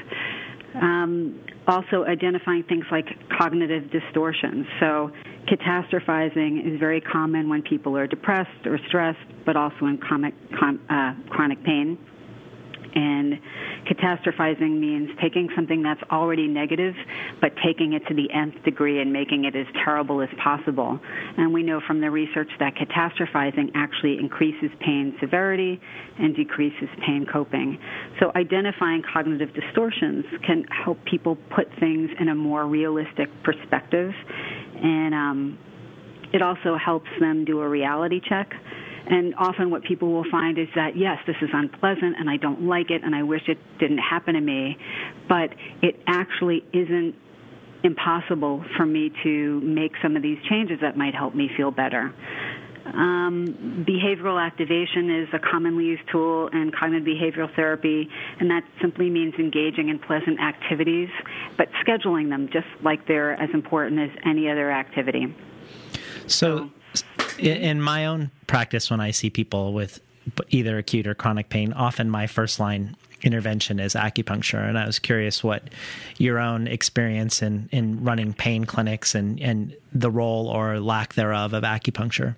Um, 0.74 1.40
also, 1.68 2.04
identifying 2.04 2.62
things 2.64 2.84
like 2.92 3.06
cognitive 3.36 3.90
distortions. 3.90 4.66
So, 4.78 5.10
catastrophizing 5.48 6.74
is 6.74 6.78
very 6.78 7.00
common 7.00 7.48
when 7.48 7.62
people 7.62 7.96
are 7.96 8.06
depressed 8.06 8.66
or 8.66 8.78
stressed, 8.86 9.18
but 9.44 9.56
also 9.56 9.86
in 9.86 9.98
chronic, 9.98 10.34
uh, 10.62 11.14
chronic 11.28 11.62
pain. 11.64 11.98
And 12.96 13.34
catastrophizing 13.84 14.80
means 14.80 15.10
taking 15.20 15.48
something 15.54 15.82
that's 15.82 16.00
already 16.10 16.48
negative, 16.48 16.94
but 17.42 17.52
taking 17.62 17.92
it 17.92 18.02
to 18.08 18.14
the 18.14 18.32
nth 18.32 18.64
degree 18.64 19.02
and 19.02 19.12
making 19.12 19.44
it 19.44 19.54
as 19.54 19.66
terrible 19.84 20.22
as 20.22 20.30
possible. 20.42 20.98
And 21.36 21.52
we 21.52 21.62
know 21.62 21.82
from 21.86 22.00
the 22.00 22.10
research 22.10 22.48
that 22.58 22.72
catastrophizing 22.74 23.72
actually 23.74 24.18
increases 24.18 24.70
pain 24.80 25.14
severity 25.20 25.78
and 26.18 26.34
decreases 26.34 26.88
pain 27.06 27.26
coping. 27.30 27.78
So 28.18 28.32
identifying 28.34 29.02
cognitive 29.12 29.50
distortions 29.52 30.24
can 30.46 30.64
help 30.84 30.96
people 31.04 31.36
put 31.54 31.68
things 31.78 32.08
in 32.18 32.30
a 32.30 32.34
more 32.34 32.66
realistic 32.66 33.28
perspective. 33.44 34.12
And 34.82 35.14
um, 35.14 35.58
it 36.32 36.40
also 36.40 36.78
helps 36.82 37.10
them 37.20 37.44
do 37.44 37.60
a 37.60 37.68
reality 37.68 38.22
check 38.26 38.50
and 39.08 39.34
often 39.36 39.70
what 39.70 39.84
people 39.84 40.12
will 40.12 40.28
find 40.30 40.58
is 40.58 40.68
that, 40.74 40.96
yes, 40.96 41.18
this 41.26 41.36
is 41.40 41.50
unpleasant 41.52 42.16
and 42.18 42.28
I 42.28 42.36
don't 42.36 42.62
like 42.62 42.90
it 42.90 43.02
and 43.04 43.14
I 43.14 43.22
wish 43.22 43.42
it 43.48 43.58
didn't 43.78 43.98
happen 43.98 44.34
to 44.34 44.40
me, 44.40 44.76
but 45.28 45.50
it 45.82 46.00
actually 46.06 46.64
isn't 46.72 47.14
impossible 47.84 48.64
for 48.76 48.84
me 48.84 49.12
to 49.22 49.60
make 49.60 49.92
some 50.02 50.16
of 50.16 50.22
these 50.22 50.38
changes 50.48 50.80
that 50.80 50.96
might 50.96 51.14
help 51.14 51.34
me 51.34 51.48
feel 51.56 51.70
better. 51.70 52.12
Um, 52.86 53.84
behavioral 53.88 54.44
activation 54.44 55.10
is 55.10 55.28
a 55.32 55.38
commonly 55.38 55.84
used 55.84 56.02
tool 56.10 56.48
in 56.48 56.70
cognitive 56.70 57.06
behavioral 57.06 57.52
therapy, 57.56 58.08
and 58.38 58.50
that 58.50 58.62
simply 58.80 59.10
means 59.10 59.34
engaging 59.38 59.88
in 59.88 59.98
pleasant 59.98 60.40
activities, 60.40 61.08
but 61.56 61.68
scheduling 61.84 62.28
them 62.28 62.48
just 62.52 62.68
like 62.82 63.06
they're 63.08 63.32
as 63.40 63.50
important 63.52 64.00
as 64.00 64.10
any 64.24 64.48
other 64.48 64.70
activity. 64.70 65.34
So, 66.28 66.70
in 67.38 67.80
my 67.80 68.06
own 68.06 68.30
practice, 68.46 68.90
when 68.90 69.00
I 69.00 69.10
see 69.10 69.30
people 69.30 69.72
with 69.72 70.00
either 70.50 70.78
acute 70.78 71.06
or 71.06 71.14
chronic 71.14 71.48
pain, 71.48 71.72
often 71.72 72.10
my 72.10 72.26
first 72.26 72.58
line 72.58 72.96
intervention 73.22 73.80
is 73.80 73.94
acupuncture. 73.94 74.68
And 74.68 74.78
I 74.78 74.86
was 74.86 74.98
curious 74.98 75.42
what 75.42 75.62
your 76.18 76.38
own 76.38 76.66
experience 76.66 77.42
in, 77.42 77.68
in 77.72 78.04
running 78.04 78.34
pain 78.34 78.64
clinics 78.64 79.14
and, 79.14 79.40
and 79.40 79.74
the 79.92 80.10
role 80.10 80.48
or 80.48 80.80
lack 80.80 81.14
thereof 81.14 81.52
of 81.52 81.64
acupuncture. 81.64 82.36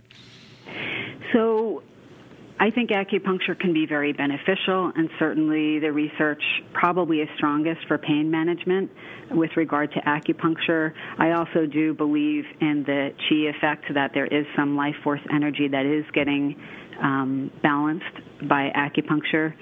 I 2.61 2.71
think 2.71 2.91
acupuncture 2.91 3.59
can 3.59 3.73
be 3.73 3.87
very 3.87 4.13
beneficial, 4.13 4.91
and 4.97 5.09
certainly 5.19 5.79
the 5.79 5.93
research 5.93 6.43
probably 6.73 7.19
is 7.19 7.29
strongest 7.37 7.87
for 7.87 7.99
pain 7.99 8.31
management 8.31 8.91
with 9.31 9.51
regard 9.57 9.93
to 9.93 10.01
acupuncture. 10.01 10.93
I 11.19 11.33
also 11.33 11.67
do 11.67 11.95
believe 11.95 12.45
in 12.61 12.83
the 12.85 13.11
chi 13.29 13.49
effect 13.57 13.85
that 13.95 14.11
there 14.13 14.27
is 14.27 14.45
some 14.57 14.77
life 14.77 14.97
force 15.05 15.21
energy 15.33 15.69
that 15.69 15.87
is 15.87 16.05
getting 16.13 16.61
um, 17.01 17.53
balanced 17.63 18.05
by 18.49 18.71
acupuncture. 18.75 19.55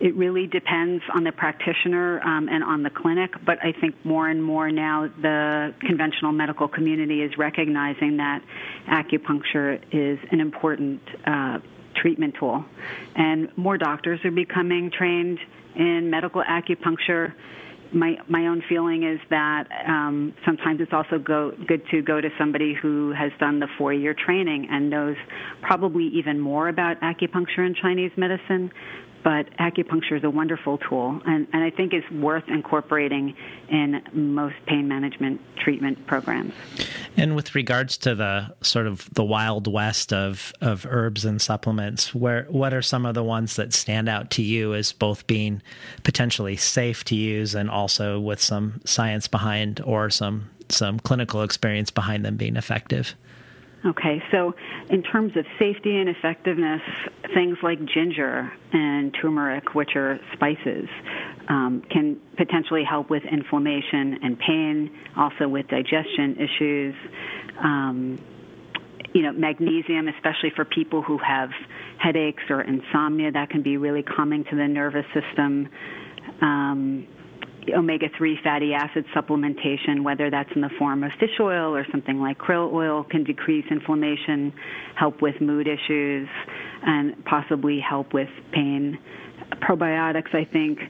It 0.00 0.14
really 0.16 0.46
depends 0.46 1.02
on 1.14 1.24
the 1.24 1.32
practitioner 1.32 2.20
um, 2.22 2.48
and 2.48 2.64
on 2.64 2.82
the 2.82 2.90
clinic, 2.90 3.30
but 3.46 3.58
I 3.62 3.72
think 3.80 3.94
more 4.04 4.28
and 4.28 4.42
more 4.42 4.70
now 4.70 5.08
the 5.22 5.72
conventional 5.80 6.32
medical 6.32 6.66
community 6.68 7.22
is 7.22 7.30
recognizing 7.38 8.16
that 8.16 8.42
acupuncture 8.88 9.80
is 9.92 10.18
an 10.32 10.40
important 10.40 11.00
uh, 11.24 11.58
treatment 11.94 12.34
tool. 12.38 12.64
And 13.14 13.56
more 13.56 13.78
doctors 13.78 14.20
are 14.24 14.30
becoming 14.30 14.90
trained 14.90 15.38
in 15.74 16.10
medical 16.10 16.42
acupuncture 16.42 17.32
my 17.92 18.16
my 18.28 18.46
own 18.46 18.62
feeling 18.68 19.02
is 19.02 19.20
that 19.30 19.68
um, 19.86 20.34
sometimes 20.44 20.80
it's 20.80 20.92
also 20.92 21.18
go, 21.18 21.52
good 21.66 21.82
to 21.90 22.02
go 22.02 22.20
to 22.20 22.30
somebody 22.38 22.74
who 22.74 23.12
has 23.12 23.30
done 23.38 23.60
the 23.60 23.68
four 23.78 23.92
year 23.92 24.14
training 24.14 24.68
and 24.70 24.90
knows 24.90 25.16
probably 25.60 26.06
even 26.06 26.40
more 26.40 26.68
about 26.68 27.00
acupuncture 27.00 27.58
and 27.58 27.76
Chinese 27.76 28.12
medicine 28.16 28.72
but 29.22 29.50
acupuncture 29.58 30.16
is 30.16 30.24
a 30.24 30.30
wonderful 30.30 30.78
tool 30.78 31.20
and, 31.26 31.46
and 31.52 31.62
I 31.62 31.70
think 31.70 31.94
is 31.94 32.04
worth 32.10 32.48
incorporating 32.48 33.34
in 33.68 34.02
most 34.12 34.56
pain 34.66 34.88
management 34.88 35.40
treatment 35.56 36.06
programs. 36.06 36.52
And 37.16 37.36
with 37.36 37.54
regards 37.54 37.96
to 37.98 38.14
the 38.14 38.54
sort 38.62 38.86
of 38.86 39.08
the 39.14 39.24
wild 39.24 39.66
west 39.66 40.12
of, 40.12 40.52
of 40.60 40.86
herbs 40.88 41.24
and 41.24 41.40
supplements, 41.40 42.14
where 42.14 42.46
what 42.48 42.74
are 42.74 42.82
some 42.82 43.06
of 43.06 43.14
the 43.14 43.22
ones 43.22 43.56
that 43.56 43.72
stand 43.72 44.08
out 44.08 44.30
to 44.32 44.42
you 44.42 44.74
as 44.74 44.92
both 44.92 45.26
being 45.26 45.62
potentially 46.02 46.56
safe 46.56 47.04
to 47.04 47.14
use 47.14 47.54
and 47.54 47.70
also 47.70 48.18
with 48.18 48.40
some 48.40 48.80
science 48.84 49.28
behind 49.28 49.80
or 49.84 50.10
some 50.10 50.50
some 50.68 50.98
clinical 50.98 51.42
experience 51.42 51.90
behind 51.90 52.24
them 52.24 52.36
being 52.36 52.56
effective? 52.56 53.14
Okay, 53.84 54.22
so 54.30 54.54
in 54.92 55.02
terms 55.02 55.34
of 55.38 55.46
safety 55.58 55.96
and 55.96 56.10
effectiveness, 56.10 56.82
things 57.32 57.56
like 57.62 57.78
ginger 57.86 58.52
and 58.72 59.16
turmeric, 59.20 59.74
which 59.74 59.96
are 59.96 60.20
spices, 60.34 60.86
um, 61.48 61.82
can 61.90 62.20
potentially 62.36 62.84
help 62.84 63.08
with 63.08 63.22
inflammation 63.24 64.18
and 64.22 64.38
pain, 64.38 64.90
also 65.16 65.48
with 65.48 65.66
digestion 65.68 66.36
issues. 66.36 66.94
Um, 67.64 68.18
you 69.14 69.22
know, 69.22 69.32
magnesium, 69.32 70.08
especially 70.08 70.52
for 70.54 70.64
people 70.66 71.02
who 71.02 71.18
have 71.18 71.50
headaches 71.98 72.42
or 72.50 72.60
insomnia, 72.62 73.32
that 73.32 73.48
can 73.48 73.62
be 73.62 73.78
really 73.78 74.02
calming 74.02 74.44
to 74.44 74.56
the 74.56 74.68
nervous 74.68 75.04
system. 75.14 75.68
Um, 76.42 77.06
omega 77.70 78.08
3 78.16 78.38
fatty 78.42 78.74
acid 78.74 79.06
supplementation, 79.14 80.02
whether 80.02 80.30
that's 80.30 80.50
in 80.54 80.60
the 80.60 80.68
form 80.70 81.04
of 81.04 81.12
fish 81.12 81.38
oil 81.40 81.74
or 81.74 81.86
something 81.90 82.20
like 82.20 82.38
krill 82.38 82.72
oil, 82.72 83.04
can 83.04 83.24
decrease 83.24 83.66
inflammation, 83.70 84.52
help 84.94 85.22
with 85.22 85.40
mood 85.40 85.68
issues, 85.68 86.28
and 86.82 87.24
possibly 87.24 87.80
help 87.80 88.12
with 88.12 88.30
pain. 88.50 88.98
Probiotics, 89.60 90.34
I 90.34 90.44
think, 90.44 90.80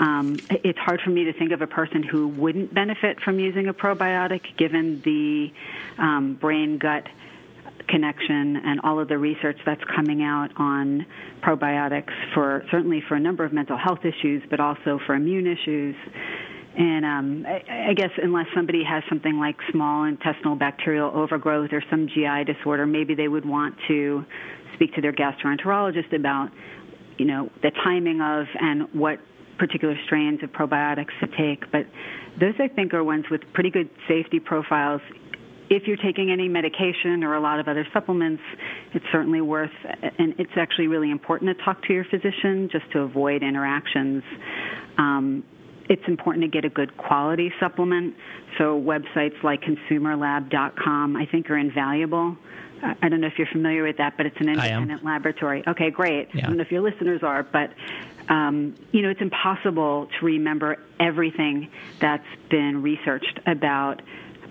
um, 0.00 0.36
it's 0.50 0.78
hard 0.78 1.00
for 1.00 1.10
me 1.10 1.24
to 1.24 1.32
think 1.32 1.52
of 1.52 1.62
a 1.62 1.66
person 1.66 2.02
who 2.02 2.28
wouldn't 2.28 2.72
benefit 2.72 3.20
from 3.20 3.38
using 3.38 3.68
a 3.68 3.74
probiotic 3.74 4.56
given 4.56 5.00
the 5.02 5.52
um, 5.98 6.34
brain 6.34 6.78
gut 6.78 7.06
connection 7.88 8.56
and 8.64 8.80
all 8.82 9.00
of 9.00 9.08
the 9.08 9.18
research 9.18 9.58
that's 9.64 9.82
coming 9.94 10.22
out 10.22 10.48
on 10.56 11.06
probiotics 11.42 12.12
for 12.34 12.64
certainly 12.70 13.02
for 13.08 13.14
a 13.14 13.20
number 13.20 13.44
of 13.44 13.52
mental 13.52 13.78
health 13.78 14.00
issues, 14.04 14.42
but 14.50 14.60
also 14.60 14.98
for 15.06 15.14
immune 15.14 15.46
issues. 15.46 15.94
And 16.78 17.04
um, 17.06 17.46
I, 17.46 17.90
I 17.90 17.94
guess 17.94 18.10
unless 18.22 18.46
somebody 18.54 18.82
has 18.84 19.02
something 19.08 19.38
like 19.38 19.56
small 19.72 20.04
intestinal 20.04 20.56
bacterial 20.56 21.10
overgrowth 21.14 21.72
or 21.72 21.82
some 21.90 22.08
GI 22.08 22.44
disorder, 22.52 22.86
maybe 22.86 23.14
they 23.14 23.28
would 23.28 23.46
want 23.46 23.76
to 23.88 24.24
speak 24.74 24.94
to 24.94 25.00
their 25.00 25.12
gastroenterologist 25.12 26.14
about, 26.14 26.50
you 27.18 27.24
know, 27.24 27.50
the 27.62 27.70
timing 27.82 28.20
of 28.20 28.46
and 28.60 28.92
what 28.92 29.18
particular 29.58 29.96
strains 30.04 30.42
of 30.42 30.50
probiotics 30.50 31.18
to 31.20 31.26
take. 31.28 31.70
But 31.72 31.86
those, 32.38 32.54
I 32.58 32.68
think, 32.68 32.92
are 32.92 33.02
ones 33.02 33.24
with 33.30 33.40
pretty 33.54 33.70
good 33.70 33.88
safety 34.06 34.38
profiles 34.38 35.00
if 35.68 35.86
you're 35.86 35.96
taking 35.96 36.30
any 36.30 36.48
medication 36.48 37.24
or 37.24 37.34
a 37.34 37.40
lot 37.40 37.58
of 37.58 37.68
other 37.68 37.86
supplements, 37.92 38.42
it's 38.94 39.04
certainly 39.10 39.40
worth, 39.40 39.70
and 40.18 40.34
it's 40.38 40.52
actually 40.56 40.86
really 40.86 41.10
important 41.10 41.56
to 41.56 41.64
talk 41.64 41.82
to 41.84 41.92
your 41.92 42.04
physician 42.04 42.68
just 42.70 42.90
to 42.92 43.00
avoid 43.00 43.42
interactions. 43.42 44.22
Um, 44.98 45.44
it's 45.88 46.02
important 46.08 46.42
to 46.44 46.48
get 46.48 46.64
a 46.64 46.68
good 46.68 46.96
quality 46.96 47.52
supplement. 47.60 48.14
So 48.58 48.80
websites 48.80 49.40
like 49.42 49.62
consumerlab.com 49.62 51.16
I 51.16 51.26
think 51.26 51.50
are 51.50 51.58
invaluable. 51.58 52.36
I 52.82 53.08
don't 53.08 53.20
know 53.20 53.26
if 53.26 53.38
you're 53.38 53.48
familiar 53.50 53.84
with 53.84 53.96
that, 53.98 54.16
but 54.16 54.26
it's 54.26 54.36
an 54.38 54.48
independent 54.48 55.04
laboratory. 55.04 55.64
Okay, 55.66 55.90
great. 55.90 56.28
Yeah. 56.34 56.44
I 56.44 56.46
don't 56.48 56.58
know 56.58 56.62
if 56.62 56.70
your 56.70 56.82
listeners 56.82 57.22
are, 57.22 57.42
but 57.42 57.70
um, 58.28 58.74
you 58.92 59.02
know, 59.02 59.10
it's 59.10 59.20
impossible 59.20 60.08
to 60.18 60.26
remember 60.26 60.78
everything 61.00 61.70
that's 62.00 62.26
been 62.50 62.82
researched 62.82 63.40
about 63.46 64.02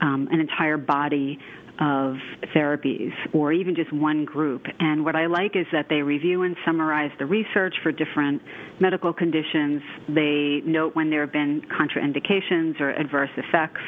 um, 0.01 0.27
an 0.31 0.39
entire 0.39 0.77
body 0.77 1.39
of 1.79 2.15
therapies 2.55 3.11
or 3.33 3.51
even 3.51 3.75
just 3.75 3.91
one 3.91 4.23
group. 4.23 4.65
And 4.79 5.03
what 5.03 5.15
I 5.15 5.25
like 5.25 5.55
is 5.55 5.65
that 5.71 5.87
they 5.89 6.01
review 6.01 6.43
and 6.43 6.55
summarize 6.65 7.11
the 7.19 7.25
research 7.25 7.75
for 7.83 7.91
different 7.91 8.41
medical 8.79 9.11
conditions. 9.13 9.81
They 10.07 10.61
note 10.63 10.95
when 10.95 11.09
there 11.09 11.21
have 11.21 11.33
been 11.33 11.61
contraindications 11.63 12.79
or 12.79 12.91
adverse 12.91 13.31
effects. 13.35 13.81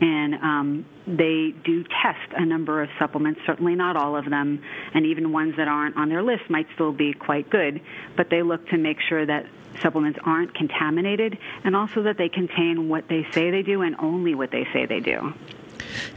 And 0.00 0.34
um, 0.34 0.86
they 1.06 1.54
do 1.64 1.84
test 1.84 2.32
a 2.36 2.44
number 2.44 2.82
of 2.82 2.88
supplements, 2.98 3.40
certainly 3.46 3.74
not 3.74 3.96
all 3.96 4.16
of 4.16 4.28
them, 4.30 4.62
and 4.94 5.04
even 5.06 5.32
ones 5.32 5.54
that 5.56 5.68
aren't 5.68 5.96
on 5.96 6.08
their 6.08 6.22
list 6.22 6.48
might 6.48 6.66
still 6.74 6.92
be 6.92 7.12
quite 7.12 7.50
good. 7.50 7.80
But 8.16 8.30
they 8.30 8.42
look 8.42 8.66
to 8.68 8.78
make 8.78 8.98
sure 9.08 9.26
that 9.26 9.46
supplements 9.82 10.18
aren't 10.24 10.54
contaminated 10.54 11.38
and 11.64 11.76
also 11.76 12.02
that 12.02 12.18
they 12.18 12.28
contain 12.28 12.88
what 12.88 13.08
they 13.08 13.26
say 13.32 13.50
they 13.50 13.62
do 13.62 13.82
and 13.82 13.94
only 13.98 14.34
what 14.34 14.50
they 14.50 14.66
say 14.72 14.86
they 14.86 15.00
do. 15.00 15.32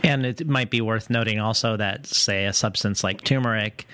And 0.03 0.25
it 0.25 0.47
might 0.47 0.69
be 0.69 0.81
worth 0.81 1.09
noting 1.09 1.39
also 1.39 1.77
that, 1.77 2.05
say, 2.05 2.45
a 2.45 2.53
substance 2.53 3.03
like 3.03 3.23
turmeric. 3.23 3.87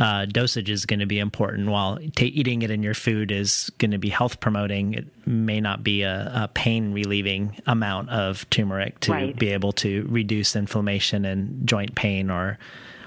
Uh, 0.00 0.24
dosage 0.24 0.70
is 0.70 0.86
going 0.86 1.00
to 1.00 1.06
be 1.06 1.18
important. 1.18 1.68
While 1.68 1.98
t- 2.16 2.26
eating 2.26 2.62
it 2.62 2.70
in 2.70 2.82
your 2.82 2.94
food 2.94 3.30
is 3.30 3.70
going 3.76 3.90
to 3.90 3.98
be 3.98 4.08
health 4.08 4.40
promoting, 4.40 4.94
it 4.94 5.06
may 5.26 5.60
not 5.60 5.84
be 5.84 6.02
a, 6.02 6.32
a 6.34 6.48
pain 6.48 6.94
relieving 6.94 7.60
amount 7.66 8.08
of 8.08 8.48
turmeric 8.48 8.98
to 9.00 9.12
right. 9.12 9.38
be 9.38 9.50
able 9.50 9.72
to 9.72 10.06
reduce 10.08 10.56
inflammation 10.56 11.26
and 11.26 11.66
joint 11.68 11.94
pain 11.94 12.30
or 12.30 12.58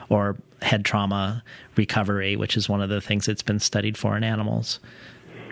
or 0.09 0.38
head 0.62 0.85
trauma 0.85 1.43
recovery, 1.75 2.35
which 2.35 2.55
is 2.55 2.69
one 2.69 2.81
of 2.81 2.89
the 2.89 3.01
things 3.01 3.25
that's 3.25 3.41
been 3.41 3.59
studied 3.59 3.97
for 3.97 4.15
in 4.15 4.23
animals. 4.23 4.79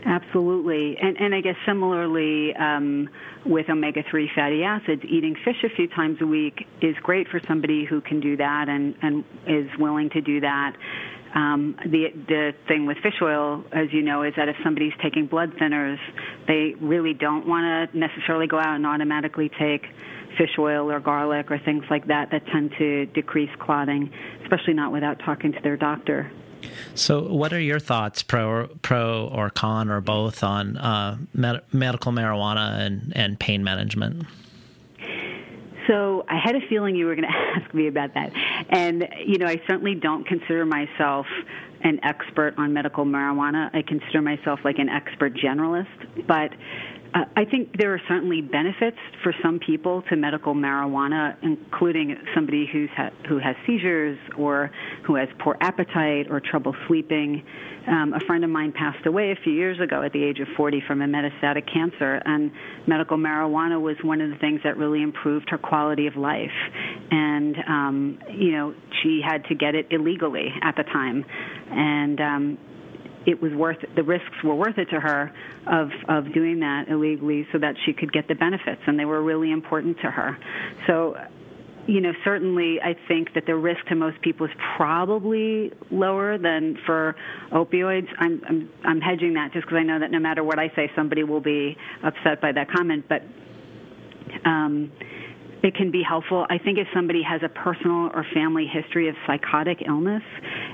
Absolutely. 0.06 0.98
And, 0.98 1.18
and 1.20 1.36
I 1.36 1.42
guess 1.42 1.56
similarly 1.66 2.56
um, 2.56 3.10
with 3.46 3.70
omega 3.70 4.04
3 4.10 4.30
fatty 4.34 4.64
acids, 4.64 5.04
eating 5.08 5.36
fish 5.44 5.64
a 5.64 5.70
few 5.70 5.88
times 5.88 6.20
a 6.22 6.26
week 6.26 6.68
is 6.82 6.96
great 7.04 7.28
for 7.28 7.40
somebody 7.48 7.86
who 7.86 8.02
can 8.02 8.20
do 8.20 8.38
that 8.38 8.68
and, 8.68 8.96
and 9.02 9.24
is 9.48 9.70
willing 9.78 10.10
to 10.12 10.22
do 10.22 10.40
that. 10.42 10.76
Um, 11.34 11.78
the 11.86 12.10
the 12.28 12.54
thing 12.68 12.86
with 12.86 12.98
fish 12.98 13.22
oil, 13.22 13.64
as 13.72 13.94
you 13.94 14.02
know, 14.02 14.24
is 14.24 14.34
that 14.36 14.50
if 14.50 14.58
somebody's 14.64 14.94
taking 15.02 15.28
blood 15.28 15.54
thinners, 15.54 15.98
they 16.48 16.76
really 16.82 17.14
don't 17.14 17.48
want 17.48 17.92
to 17.92 17.98
necessarily 17.98 18.48
go 18.48 18.60
out 18.60 18.76
and 18.76 18.86
automatically 18.86 19.50
take 19.50 19.86
fish 20.38 20.58
oil 20.60 20.92
or 20.92 21.00
garlic 21.00 21.52
or 21.52 21.58
things 21.60 21.86
like 21.90 22.08
that 22.08 22.32
that 22.32 22.46
tend 22.48 22.72
to 22.78 23.06
decrease 23.08 23.50
clotting, 23.60 24.12
especially 24.44 24.74
not 24.74 24.92
without 24.92 25.20
talking 25.20 25.54
to 25.54 25.60
their 25.62 25.78
doctor. 25.78 26.32
So, 26.94 27.32
what 27.32 27.54
are 27.54 27.60
your 27.60 27.80
thoughts, 27.80 28.24
pro, 28.24 28.68
pro 28.82 29.28
or 29.28 29.50
con, 29.50 29.90
or 29.90 30.02
both, 30.02 30.44
on 30.44 30.78
uh, 30.78 31.18
med- 31.34 31.62
medical 31.72 32.12
marijuana 32.12 32.80
and, 32.80 33.14
and 33.16 33.40
pain 33.40 33.64
management? 33.64 34.26
So 35.88 36.26
I 36.28 36.38
had 36.38 36.56
a 36.56 36.62
feeling 36.68 36.96
you 36.96 37.06
were 37.06 37.16
going 37.16 37.28
to 37.32 37.62
ask 37.62 37.74
me 37.74 37.88
about 37.88 38.14
that. 38.14 38.32
And, 38.70 39.08
you 39.26 39.38
know, 39.38 39.48
I 39.48 39.62
certainly 39.68 39.96
don't 39.96 40.26
consider 40.26 40.66
myself 40.66 41.26
an 41.84 42.00
expert 42.04 42.54
on 42.58 42.74
medical 42.74 43.06
marijuana. 43.06 43.70
I 43.74 43.82
consider 43.82 44.22
myself 44.22 44.60
like 44.64 44.78
an 44.78 44.90
expert 44.90 45.34
generalist. 45.34 46.28
But 46.28 46.52
I 47.14 47.44
think 47.44 47.78
there 47.78 47.94
are 47.94 48.02
certainly 48.08 48.42
benefits 48.42 48.98
for 49.22 49.34
some 49.44 49.60
people 49.60 50.02
to 50.10 50.16
medical 50.16 50.54
marijuana, 50.54 51.36
including 51.42 52.16
somebody 52.34 52.66
who's 52.72 52.90
ha- 52.96 53.10
who 53.28 53.38
has 53.38 53.56
seizures 53.68 54.18
or 54.38 54.72
who 55.06 55.16
has 55.16 55.28
poor 55.40 55.58
appetite 55.60 56.28
or 56.30 56.40
trouble 56.40 56.74
sleeping. 56.88 57.44
Um, 57.88 58.14
a 58.14 58.20
friend 58.26 58.44
of 58.44 58.50
mine 58.50 58.72
passed 58.72 59.06
away 59.06 59.32
a 59.32 59.36
few 59.44 59.52
years 59.52 59.80
ago 59.80 60.04
at 60.04 60.14
the 60.14 60.24
age 60.24 60.40
of 60.40 60.48
40 60.56 60.84
from 60.88 61.02
a 61.02 61.06
metastatic 61.06 61.72
cancer, 61.72 62.22
and 62.24 62.52
medical 62.88 63.18
marijuana 63.18 63.82
was 63.82 63.98
one 64.04 64.22
of 64.22 64.30
the 64.30 64.38
things 64.38 64.62
that 64.64 64.78
really 64.78 65.02
improved 65.02 65.50
her 65.50 65.58
quality 65.58 66.08
of 66.08 66.16
life. 66.16 66.50
And 67.10 67.58
um, 67.68 68.20
you 68.34 68.52
know, 68.54 68.74
she 69.04 69.22
had 69.26 69.44
to 69.46 69.56
get 69.56 69.76
it 69.76 69.88
illegally 69.92 70.48
at 70.62 70.78
the 70.78 70.84
time, 70.84 71.26
and 71.72 72.22
um, 72.22 72.58
it 73.26 73.42
was 73.42 73.52
worth 73.54 73.78
the 73.96 74.04
risks 74.04 74.44
were 74.44 74.56
worth 74.56 74.78
it 74.78 74.90
to 74.90 75.00
her 75.00 75.32
of 75.68 75.90
of 76.10 76.34
doing 76.34 76.60
that 76.60 76.88
illegally 76.90 77.48
so 77.52 77.60
that 77.60 77.76
she 77.86 77.94
could 77.94 78.12
get 78.12 78.28
the 78.28 78.36
benefits 78.36 78.82
and 78.88 79.00
they 79.00 79.06
were 79.06 79.22
really 79.22 79.52
important 79.52 79.98
to 80.02 80.10
her. 80.10 80.38
So 80.88 81.16
you 81.88 82.00
know 82.00 82.12
certainly 82.24 82.80
i 82.82 82.96
think 83.08 83.34
that 83.34 83.46
the 83.48 83.56
risk 83.56 83.84
to 83.88 83.96
most 83.96 84.22
people 84.22 84.46
is 84.46 84.52
probably 84.78 85.72
lower 85.90 86.38
than 86.38 86.78
for 86.86 87.16
opioids. 87.52 88.08
I'm 88.20 88.42
i'm, 88.48 88.70
I'm 88.86 89.02
hedging 89.02 89.34
that 89.34 89.52
just 89.54 89.66
because 89.66 89.78
i 89.80 89.84
know 89.84 90.00
that 90.00 90.12
no 90.12 90.20
matter 90.20 90.44
what 90.44 90.60
i 90.60 90.72
say 90.76 90.92
somebody 90.96 91.24
will 91.24 91.42
be 91.42 91.76
upset 92.04 92.40
by 92.40 92.52
that 92.52 92.70
comment 92.72 93.06
but 93.10 93.24
um 94.46 94.92
it 95.64 95.76
can 95.76 95.92
be 95.92 96.02
helpful. 96.02 96.46
I 96.50 96.58
think 96.58 96.78
if 96.80 96.88
somebody 96.94 97.22
has 97.22 97.42
a 97.44 97.50
personal 97.50 98.10
or 98.14 98.26
family 98.34 98.66
history 98.66 99.10
of 99.10 99.16
psychotic 99.28 99.84
illness, 99.86 100.24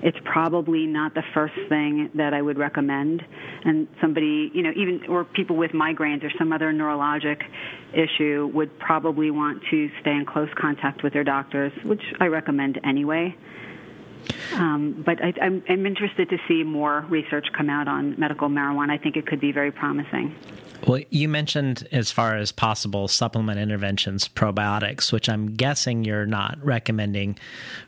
it's 0.01 0.17
probably 0.23 0.85
not 0.85 1.13
the 1.13 1.23
first 1.33 1.55
thing 1.67 2.09
that 2.15 2.33
I 2.33 2.41
would 2.41 2.57
recommend. 2.57 3.21
And 3.65 3.87
somebody, 3.99 4.49
you 4.53 4.63
know, 4.63 4.71
even 4.75 5.05
or 5.09 5.25
people 5.25 5.57
with 5.57 5.71
migraines 5.71 6.23
or 6.23 6.31
some 6.37 6.53
other 6.53 6.71
neurologic 6.71 7.41
issue 7.93 8.49
would 8.53 8.77
probably 8.79 9.29
want 9.31 9.61
to 9.71 9.89
stay 10.01 10.11
in 10.11 10.25
close 10.25 10.49
contact 10.55 11.03
with 11.03 11.13
their 11.13 11.23
doctors, 11.23 11.73
which 11.83 12.03
I 12.19 12.27
recommend 12.27 12.79
anyway. 12.83 13.35
Um, 14.53 15.03
but 15.05 15.23
I, 15.23 15.33
I'm, 15.41 15.63
I'm 15.69 15.85
interested 15.85 16.29
to 16.29 16.37
see 16.47 16.63
more 16.63 17.05
research 17.09 17.47
come 17.55 17.69
out 17.69 17.87
on 17.87 18.19
medical 18.19 18.49
marijuana. 18.49 18.91
I 18.91 18.97
think 18.97 19.17
it 19.17 19.27
could 19.27 19.39
be 19.39 19.51
very 19.51 19.71
promising. 19.71 20.35
Well, 20.85 21.01
you 21.09 21.27
mentioned 21.27 21.87
as 21.91 22.11
far 22.11 22.37
as 22.37 22.51
possible 22.51 23.07
supplement 23.07 23.59
interventions, 23.59 24.29
probiotics, 24.29 25.11
which 25.11 25.27
I'm 25.27 25.55
guessing 25.55 26.05
you're 26.05 26.25
not 26.25 26.57
recommending 26.63 27.37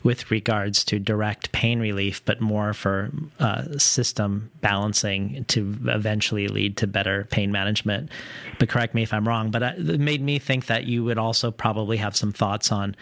with 0.04 0.32
regards 0.32 0.84
to 0.86 1.00
direct 1.00 1.52
pain 1.52 1.80
relief, 1.80 2.24
but 2.26 2.42
more 2.42 2.74
for 2.74 3.12
uh, 3.40 3.78
system 3.78 4.52
balancing 4.62 5.46
to 5.46 5.78
eventually 5.86 6.48
lead 6.48 6.78
to 6.78 6.88
better 6.88 7.26
pain 7.32 7.52
management. 7.52 8.10
But 8.58 8.70
correct 8.70 8.96
me 8.96 9.04
if 9.04 9.14
I'm 9.14 9.28
wrong, 9.28 9.52
but 9.52 9.64
uh, 9.64 9.74
it 9.78 10.00
made 10.00 10.22
me 10.22 10.40
think 10.40 10.66
that 10.66 10.86
you 10.86 11.04
would 11.04 11.18
also 11.18 11.52
probably 11.52 11.98
have 11.98 12.16
some 12.16 12.34
thoughts 12.34 12.72
on 12.72 12.96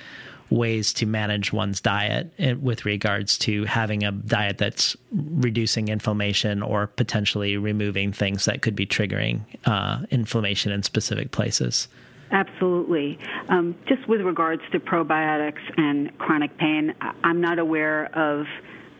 ways 0.49 0.93
to 0.93 1.05
manage 1.05 1.51
one's 1.51 1.81
diet 1.81 2.31
with 2.61 2.85
regards 2.85 3.37
to 3.37 3.65
having 3.65 4.03
a 4.03 4.11
diet 4.11 4.57
that's 4.57 4.95
reducing 5.11 5.89
inflammation 5.89 6.61
or 6.61 6.87
potentially 6.87 7.57
removing 7.57 8.13
things 8.13 8.45
that 8.45 8.61
could 8.61 8.75
be 8.75 8.85
triggering 8.85 9.41
uh, 9.65 9.99
inflammation 10.09 10.71
in 10.71 10.83
specific 10.83 11.31
places. 11.31 11.87
Absolutely. 12.31 13.17
Um, 13.49 13.75
just 13.87 14.07
with 14.07 14.21
regards 14.21 14.61
to 14.71 14.79
probiotics 14.79 15.61
and 15.77 16.17
chronic 16.17 16.57
pain, 16.57 16.93
I'm 17.23 17.41
not 17.41 17.59
aware 17.59 18.05
of 18.17 18.45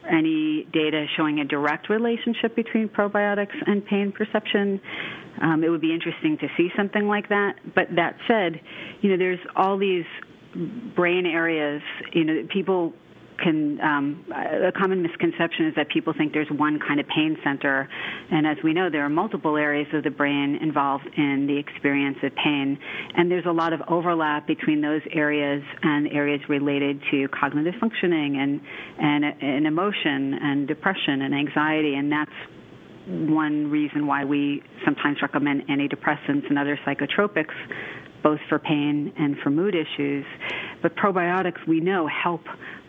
any 0.10 0.66
data 0.72 1.06
showing 1.18 1.40
a 1.40 1.46
direct 1.46 1.90
relationship 1.90 2.56
between 2.56 2.88
probiotics 2.88 3.56
and 3.66 3.86
pain 3.86 4.12
perception. 4.12 4.80
Um, 5.42 5.64
it 5.64 5.70
would 5.70 5.82
be 5.82 5.94
interesting 5.94 6.38
to 6.38 6.48
see 6.56 6.70
something 6.76 7.08
like 7.08 7.30
that. 7.30 7.56
But 7.76 7.88
that 7.96 8.18
said, 8.28 8.62
you 9.02 9.10
know, 9.10 9.18
there's 9.18 9.40
all 9.56 9.78
these 9.78 10.06
brain 10.96 11.26
areas, 11.26 11.82
you 12.14 12.24
know, 12.24 12.48
people 12.52 12.94
can 13.38 13.80
um, 13.82 14.26
a 14.32 14.72
common 14.72 15.02
misconception 15.02 15.68
is 15.68 15.76
that 15.76 15.90
people 15.90 16.14
think 16.18 16.34
there's 16.34 16.50
one 16.50 16.80
kind 16.80 17.00
of 17.00 17.08
pain 17.08 17.38
center, 17.44 17.88
and 18.32 18.48
as 18.48 18.58
we 18.64 18.74
know, 18.74 18.90
there 18.90 19.04
are 19.04 19.10
multiple 19.10 19.58
areas 19.58 19.88
of 19.94 20.04
the 20.04 20.10
brain 20.10 20.58
involved 20.62 21.08
in 21.16 21.48
the 21.48 21.58
experience 21.58 22.18
of 22.24 22.34
pain, 22.36 22.78
and 23.16 23.30
there's 23.32 23.46
a 23.46 23.52
lot 23.52 23.74
of 23.74 23.82
overlap 23.88 24.48
between 24.48 24.82
those 24.82 25.02
areas 25.12 25.64
and 25.84 26.08
areas 26.08 26.42
related 26.50 27.02
to 27.12 27.28
cognitive 27.28 27.76
functioning 27.80 28.38
and 28.38 28.62
and, 29.00 29.26
and 29.42 29.68
emotion 29.68 30.34
and 30.42 30.68
depression 30.68 31.22
and 31.22 31.34
anxiety, 31.34 31.96
and 31.96 32.12
that's 32.12 32.32
one 33.08 33.72
reason 33.72 34.06
why 34.06 34.26
we 34.26 34.62
sometimes 34.84 35.22
recommend 35.22 35.66
antidepressants 35.68 36.50
and 36.50 36.60
other 36.60 36.78
psychotropics 36.86 37.56
both 38.28 38.40
for 38.50 38.60
pain 38.60 39.13
and 39.18 39.38
for 39.38 39.50
mood 39.50 39.74
issues. 39.74 40.26
But 40.82 40.98
probiotics, 40.98 41.66
we 41.66 41.80
know, 41.80 42.08
help 42.08 42.42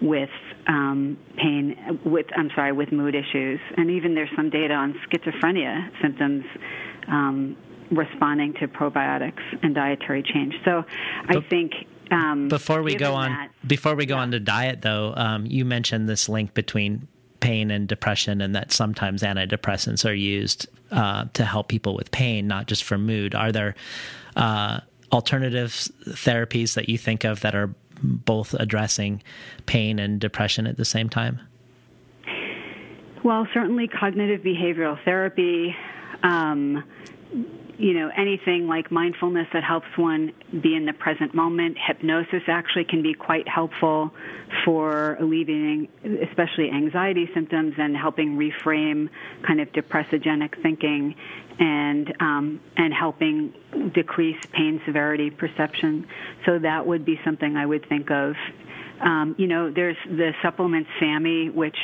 with 0.03 0.31
um, 0.66 1.16
pain, 1.37 2.01
with 2.05 2.27
I'm 2.37 2.51
sorry, 2.57 2.72
with 2.72 2.90
mood 2.90 3.14
issues, 3.14 3.61
and 3.77 3.88
even 3.88 4.16
there's 4.16 4.31
some 4.35 4.51
data 4.51 4.74
on 4.74 4.94
schizophrenia 5.07 5.90
symptoms. 6.03 6.44
Um, 7.07 7.57
responding 7.90 8.53
to 8.53 8.68
probiotics 8.68 9.40
and 9.62 9.74
dietary 9.74 10.22
change. 10.22 10.53
So 10.62 10.85
I 11.27 11.40
think 11.48 11.72
um, 12.11 12.48
before 12.48 12.83
we 12.83 12.94
go 12.94 13.14
on 13.14 13.31
that, 13.31 13.48
before 13.66 13.94
we 13.94 14.05
go 14.05 14.16
yeah. 14.16 14.20
on 14.20 14.31
to 14.33 14.40
diet 14.40 14.83
though 14.83 15.14
um, 15.16 15.46
you 15.46 15.64
mentioned 15.64 16.07
this 16.07 16.29
link 16.29 16.53
between 16.53 17.09
pain 17.40 17.70
and 17.70 17.88
depression, 17.88 18.42
and 18.42 18.55
that 18.55 18.72
sometimes 18.72 19.22
antidepressants 19.22 20.07
are 20.09 20.12
used 20.12 20.68
uh, 20.90 21.24
to 21.33 21.46
help 21.46 21.68
people 21.68 21.94
with 21.94 22.11
pain, 22.11 22.46
not 22.46 22.66
just 22.66 22.85
for 22.85 22.98
mood. 22.98 23.35
Are 23.35 23.53
there 23.53 23.74
uh, 24.37 24.81
alternative 25.12 25.88
therapies 26.07 26.75
that 26.75 26.88
you 26.88 26.99
think 26.99 27.25
of 27.25 27.40
that 27.40 27.55
are 27.55 27.75
both 28.03 28.55
addressing 28.55 29.23
pain 29.66 29.99
and 29.99 30.21
depression 30.21 30.66
at 30.66 30.77
the 30.77 30.85
same 30.85 31.09
time? 31.09 31.40
Well, 33.25 33.47
certainly 33.53 33.88
cognitive 33.88 34.42
behavioral 34.42 35.03
therapy. 35.05 35.75
Um, 36.23 36.85
you 37.79 37.94
know, 37.94 38.11
anything 38.16 38.66
like 38.66 38.90
mindfulness 38.90 39.47
that 39.53 39.62
helps 39.62 39.87
one 39.97 40.33
be 40.61 40.75
in 40.75 40.85
the 40.85 40.92
present 40.92 41.33
moment. 41.33 41.77
Hypnosis 41.79 42.42
actually 42.49 42.85
can 42.85 43.03
be 43.03 43.14
quite 43.14 43.47
helpful 43.47 44.12
for 44.64 45.14
alleviating, 45.21 45.88
especially 46.29 46.71
anxiety 46.71 47.31
symptoms 47.35 47.75
and 47.79 47.97
helping 47.97 48.37
reframe 48.37 49.09
kind 49.47 49.61
of 49.61 49.71
depressogenic 49.73 50.61
thinking 50.61 51.14
and 51.59 52.12
um, 52.21 52.61
and 52.77 52.92
helping 52.94 53.53
decrease 53.94 54.38
pain 54.53 54.81
severity 54.87 55.31
perception. 55.31 56.07
So 56.47 56.59
that 56.59 56.87
would 56.87 57.05
be 57.05 57.21
something 57.25 57.57
I 57.57 57.66
would 57.66 57.88
think 57.88 58.11
of 58.11 58.35
um, 59.01 59.35
you 59.38 59.47
know, 59.47 59.71
there's 59.71 59.97
the 60.07 60.33
supplement 60.42 60.87
SAMe, 60.99 61.51
which 61.51 61.77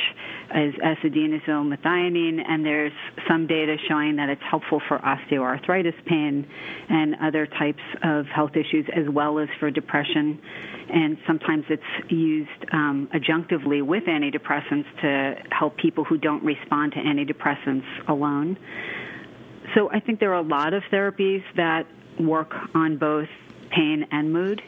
is 0.53 0.73
S-adenosyl 0.83 1.73
methionine, 1.73 2.41
and 2.45 2.65
there's 2.65 2.91
some 3.27 3.47
data 3.47 3.77
showing 3.87 4.17
that 4.17 4.29
it's 4.29 4.41
helpful 4.49 4.81
for 4.87 4.99
osteoarthritis 4.99 6.05
pain 6.05 6.47
and 6.89 7.15
other 7.21 7.45
types 7.45 7.81
of 8.03 8.25
health 8.27 8.51
issues, 8.55 8.85
as 8.95 9.07
well 9.09 9.39
as 9.39 9.47
for 9.59 9.71
depression. 9.71 10.39
And 10.89 11.17
sometimes 11.25 11.65
it's 11.69 12.11
used 12.11 12.49
um, 12.71 13.09
adjunctively 13.13 13.81
with 13.81 14.03
antidepressants 14.03 14.85
to 15.01 15.35
help 15.51 15.77
people 15.77 16.03
who 16.03 16.17
don't 16.17 16.43
respond 16.43 16.93
to 16.93 16.99
antidepressants 16.99 17.85
alone. 18.07 18.57
So 19.75 19.91
I 19.91 19.99
think 19.99 20.19
there 20.19 20.31
are 20.31 20.39
a 20.39 20.47
lot 20.47 20.73
of 20.73 20.81
therapies 20.91 21.43
that 21.55 21.85
work 22.19 22.53
on 22.73 22.97
both 22.97 23.27
pain 23.69 24.07
and 24.11 24.33
mood 24.33 24.61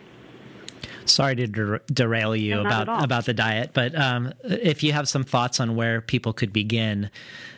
sorry 1.10 1.36
to 1.36 1.48
der- 1.48 1.82
derail 1.92 2.36
you 2.36 2.56
no, 2.56 2.62
about 2.62 3.04
about 3.04 3.26
the 3.26 3.34
diet, 3.34 3.72
but 3.74 3.96
um, 3.96 4.34
if 4.44 4.84
you 4.84 4.94
have 4.94 5.08
some 5.08 5.24
thoughts 5.24 5.60
on 5.60 5.76
where 5.76 6.02
people 6.02 6.34
could 6.34 6.54
begin 6.54 7.10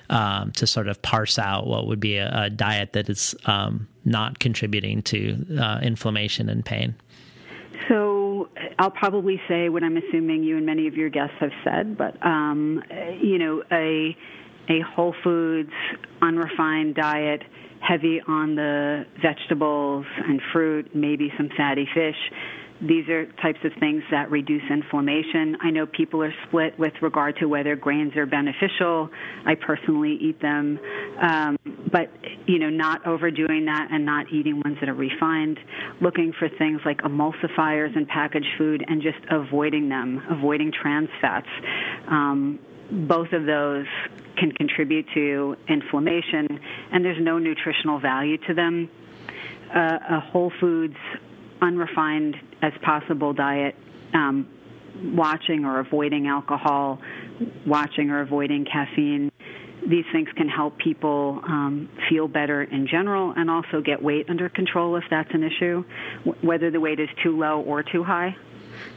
um, 0.10 0.52
to 0.54 0.66
sort 0.66 0.88
of 0.88 1.02
parse 1.02 1.38
out 1.38 1.68
what 1.68 1.88
would 1.88 2.00
be 2.00 2.18
a, 2.18 2.44
a 2.44 2.50
diet 2.50 2.94
that 2.94 3.10
is 3.10 3.36
um, 3.46 3.88
not 4.06 4.40
contributing 4.40 5.02
to 5.04 5.46
uh, 5.60 5.80
inflammation 5.82 6.50
and 6.50 6.66
pain. 6.66 6.96
So 7.88 8.50
I'll 8.78 8.92
probably 8.92 9.42
say 9.48 9.70
what 9.70 9.84
I'm 9.84 9.98
assuming 9.98 10.44
you 10.44 10.58
and 10.58 10.66
many 10.66 10.88
of 10.88 10.96
your 10.96 11.10
guests 11.10 11.36
have 11.40 11.52
said, 11.64 11.98
but 11.98 12.24
um, 12.26 12.84
you 13.22 13.38
know, 13.38 13.64
a 13.72 14.16
a 14.70 14.82
whole 14.82 15.16
foods, 15.24 15.72
unrefined 16.22 16.96
diet, 16.96 17.44
heavy 17.82 18.22
on 18.28 18.56
the 18.56 19.06
vegetables 19.22 20.06
and 20.18 20.42
fruit, 20.52 20.96
maybe 20.96 21.32
some 21.38 21.50
fatty 21.58 21.88
fish 21.94 22.18
these 22.82 23.08
are 23.10 23.26
types 23.42 23.60
of 23.66 23.72
things 23.80 24.04
that 24.10 24.32
reduce 24.32 24.62
inflammation. 24.70 25.58
I 25.62 25.70
know 25.70 25.86
people 25.86 26.24
are 26.24 26.34
split 26.48 26.78
with 26.80 26.94
regard 27.02 27.36
to 27.38 27.48
whether 27.48 27.76
grains 27.76 28.16
are 28.16 28.26
beneficial. 28.26 29.10
I 29.46 29.56
personally 29.56 30.18
eat 30.22 30.42
them, 30.42 30.80
um, 31.22 31.58
but 31.92 32.10
you 32.48 32.58
know, 32.58 32.70
not 32.70 33.06
overdoing 33.06 33.66
that 33.66 33.90
and 33.92 34.06
not 34.06 34.32
eating 34.32 34.62
ones 34.64 34.78
that 34.80 34.88
are 34.88 34.94
refined. 34.94 35.60
Looking 36.00 36.32
for 36.40 36.48
things 36.58 36.80
like 36.86 37.00
emulsifiers 37.00 37.96
in 37.98 38.06
packaged 38.06 38.48
food 38.58 38.84
and 38.88 39.02
just 39.02 39.20
avoiding 39.30 39.90
them, 39.90 40.24
avoiding 40.30 40.72
trans 40.72 41.10
fats. 41.20 41.48
Um, 42.08 42.60
both 42.92 43.34
of 43.34 43.46
those 43.46 43.86
can 44.38 44.52
contribute 44.52 45.06
to 45.14 45.56
inflammation, 45.68 46.60
and 46.92 47.04
there's 47.04 47.22
no 47.22 47.38
nutritional 47.38 48.00
value 48.00 48.38
to 48.48 48.54
them. 48.54 48.90
Uh, 49.74 50.00
a 50.10 50.20
whole 50.20 50.52
foods 50.60 50.96
unrefined 51.62 52.36
as 52.62 52.74
possible 52.82 53.34
diet, 53.34 53.76
um, 54.14 54.48
watching 55.14 55.66
or 55.66 55.80
avoiding 55.80 56.28
alcohol, 56.28 57.00
watching 57.66 58.10
or 58.10 58.22
avoiding 58.22 58.66
caffeine. 58.66 59.32
These 59.88 60.06
things 60.12 60.28
can 60.36 60.50
help 60.50 60.78
people 60.78 61.40
um, 61.44 61.90
feel 62.10 62.28
better 62.28 62.64
in 62.64 62.88
general 62.88 63.34
and 63.36 63.50
also 63.50 63.82
get 63.82 64.02
weight 64.02 64.30
under 64.30 64.50
control 64.50 64.96
if 64.98 65.04
that's 65.10 65.34
an 65.34 65.44
issue, 65.44 65.86
w- 66.26 66.48
whether 66.48 66.70
the 66.70 66.80
weight 66.80 67.00
is 67.00 67.08
too 67.24 67.38
low 67.38 67.62
or 67.62 67.82
too 67.84 68.04
high. 68.04 68.36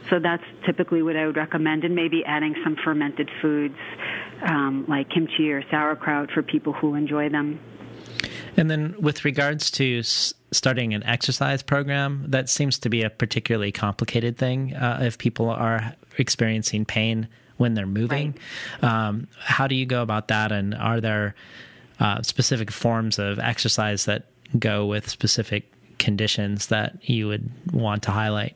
So 0.09 0.19
that's 0.19 0.43
typically 0.65 1.01
what 1.01 1.15
I 1.15 1.25
would 1.25 1.37
recommend, 1.37 1.83
and 1.83 1.95
maybe 1.95 2.23
adding 2.25 2.55
some 2.63 2.75
fermented 2.83 3.29
foods 3.41 3.77
um, 4.43 4.85
like 4.87 5.09
kimchi 5.09 5.51
or 5.51 5.63
sauerkraut 5.69 6.31
for 6.31 6.43
people 6.43 6.73
who 6.73 6.95
enjoy 6.95 7.29
them. 7.29 7.59
And 8.55 8.69
then, 8.69 8.95
with 8.99 9.25
regards 9.25 9.71
to 9.71 9.99
s- 9.99 10.33
starting 10.51 10.93
an 10.93 11.03
exercise 11.03 11.63
program, 11.63 12.25
that 12.27 12.49
seems 12.49 12.77
to 12.79 12.89
be 12.89 13.01
a 13.01 13.09
particularly 13.09 13.71
complicated 13.71 14.37
thing 14.37 14.75
uh, 14.75 14.99
if 15.01 15.17
people 15.17 15.49
are 15.49 15.95
experiencing 16.17 16.85
pain 16.85 17.27
when 17.57 17.73
they're 17.73 17.87
moving. 17.87 18.35
Right. 18.81 19.07
Um, 19.07 19.27
how 19.39 19.67
do 19.67 19.75
you 19.75 19.85
go 19.85 20.01
about 20.01 20.27
that? 20.27 20.51
And 20.51 20.75
are 20.75 21.01
there 21.01 21.35
uh, 21.99 22.21
specific 22.21 22.71
forms 22.71 23.17
of 23.19 23.39
exercise 23.39 24.05
that 24.05 24.25
go 24.59 24.85
with 24.85 25.09
specific 25.09 25.71
conditions 25.97 26.67
that 26.67 26.97
you 27.09 27.27
would 27.27 27.49
want 27.71 28.03
to 28.03 28.11
highlight? 28.11 28.55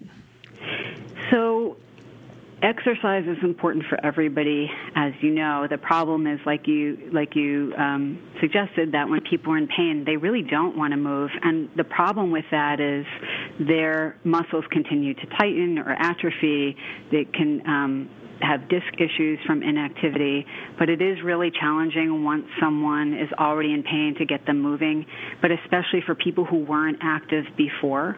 Exercise 2.62 3.24
is 3.28 3.38
important 3.44 3.86
for 3.90 4.04
everybody, 4.04 4.70
as 4.96 5.14
you 5.22 5.32
know. 5.32 5.68
The 5.70 5.78
problem 5.78 6.28
is, 6.28 6.40
like 6.46 6.68
you 6.68 7.10
like 7.12 7.36
you 7.36 7.74
um, 7.78 8.20
suggested, 8.42 8.92
that 8.94 9.10
when 9.10 9.22
people 9.22 9.54
are 9.54 9.58
in 9.58 9.68
pain, 9.68 10.04
they 10.06 10.18
really 10.18 10.42
don't 10.42 10.78
want 10.78 10.92
to 10.92 10.98
move, 10.98 11.30
and 11.44 11.70
the 11.76 11.84
problem 11.84 12.32
with 12.32 12.46
that 12.52 12.80
is 12.80 13.06
their 13.60 14.18
muscles 14.24 14.66
continue 14.72 15.14
to 15.14 15.26
tighten 15.38 15.78
or 15.80 15.92
atrophy. 15.92 16.76
They 17.12 17.26
can 17.26 17.62
um, 17.68 18.10
have 18.42 18.70
disc 18.70 18.88
issues 18.96 19.40
from 19.46 19.64
inactivity, 19.64 20.46
but 20.78 20.90
it 20.90 21.02
is 21.02 21.18
really 21.24 21.52
challenging 21.52 22.24
once 22.24 22.46
someone 22.60 23.14
is 23.14 23.30
already 23.40 23.74
in 23.74 23.84
pain 23.84 24.16
to 24.18 24.26
get 24.26 24.46
them 24.46 24.62
moving, 24.62 25.06
but 25.42 25.52
especially 25.52 26.02
for 26.06 26.16
people 26.16 26.46
who 26.46 26.58
weren't 26.58 26.98
active 27.02 27.46
before. 27.58 28.18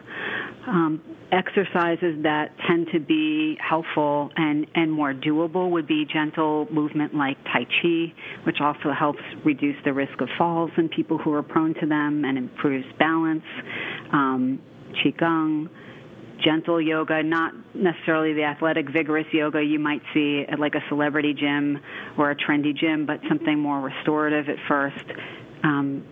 Um, 0.66 1.00
exercises 1.32 2.22
that 2.22 2.50
tend 2.66 2.88
to 2.92 3.00
be 3.00 3.56
helpful 3.66 4.30
and, 4.36 4.66
and 4.74 4.92
more 4.92 5.14
doable 5.14 5.70
would 5.70 5.86
be 5.86 6.04
gentle 6.12 6.66
movement 6.70 7.14
like 7.14 7.36
Tai 7.44 7.64
Chi, 7.64 8.12
which 8.44 8.56
also 8.60 8.92
helps 8.96 9.20
reduce 9.44 9.76
the 9.84 9.92
risk 9.92 10.20
of 10.20 10.28
falls 10.36 10.70
in 10.76 10.88
people 10.88 11.18
who 11.18 11.32
are 11.32 11.42
prone 11.42 11.74
to 11.74 11.86
them 11.86 12.24
and 12.24 12.36
improves 12.36 12.86
balance. 12.98 13.44
Um, 14.12 14.60
Qigong, 15.04 15.68
gentle 16.42 16.80
yoga, 16.80 17.22
not 17.22 17.52
necessarily 17.74 18.32
the 18.32 18.44
athletic, 18.44 18.90
vigorous 18.90 19.26
yoga 19.32 19.62
you 19.62 19.78
might 19.78 20.02
see 20.14 20.44
at 20.48 20.58
like 20.58 20.74
a 20.74 20.82
celebrity 20.88 21.34
gym 21.34 21.80
or 22.18 22.30
a 22.30 22.36
trendy 22.36 22.76
gym, 22.76 23.06
but 23.06 23.20
something 23.28 23.58
more 23.58 23.80
restorative 23.80 24.48
at 24.48 24.56
first. 24.68 25.04
Um, 25.62 26.04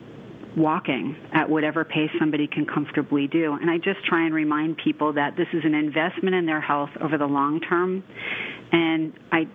walking 0.57 1.17
at 1.33 1.49
whatever 1.49 1.85
pace 1.85 2.11
somebody 2.19 2.49
can 2.49 2.67
comfortably 2.67 3.29
do. 3.29 3.53
And 3.53 3.71
I 3.71 3.79
just 3.79 4.05
try 4.05 4.25
and 4.25 4.35
remind 4.35 4.77
people 4.77 5.13
that 5.13 5.37
this 5.37 5.47
is 5.53 5.65
an 5.65 5.75
investment 5.75 6.35
in 6.35 6.47
their 6.47 6.61
health 6.61 6.91
over 7.01 7.17
the 7.17 7.27
long 7.27 7.61
term. 7.61 8.03
And 8.73 9.13
I 9.31 9.47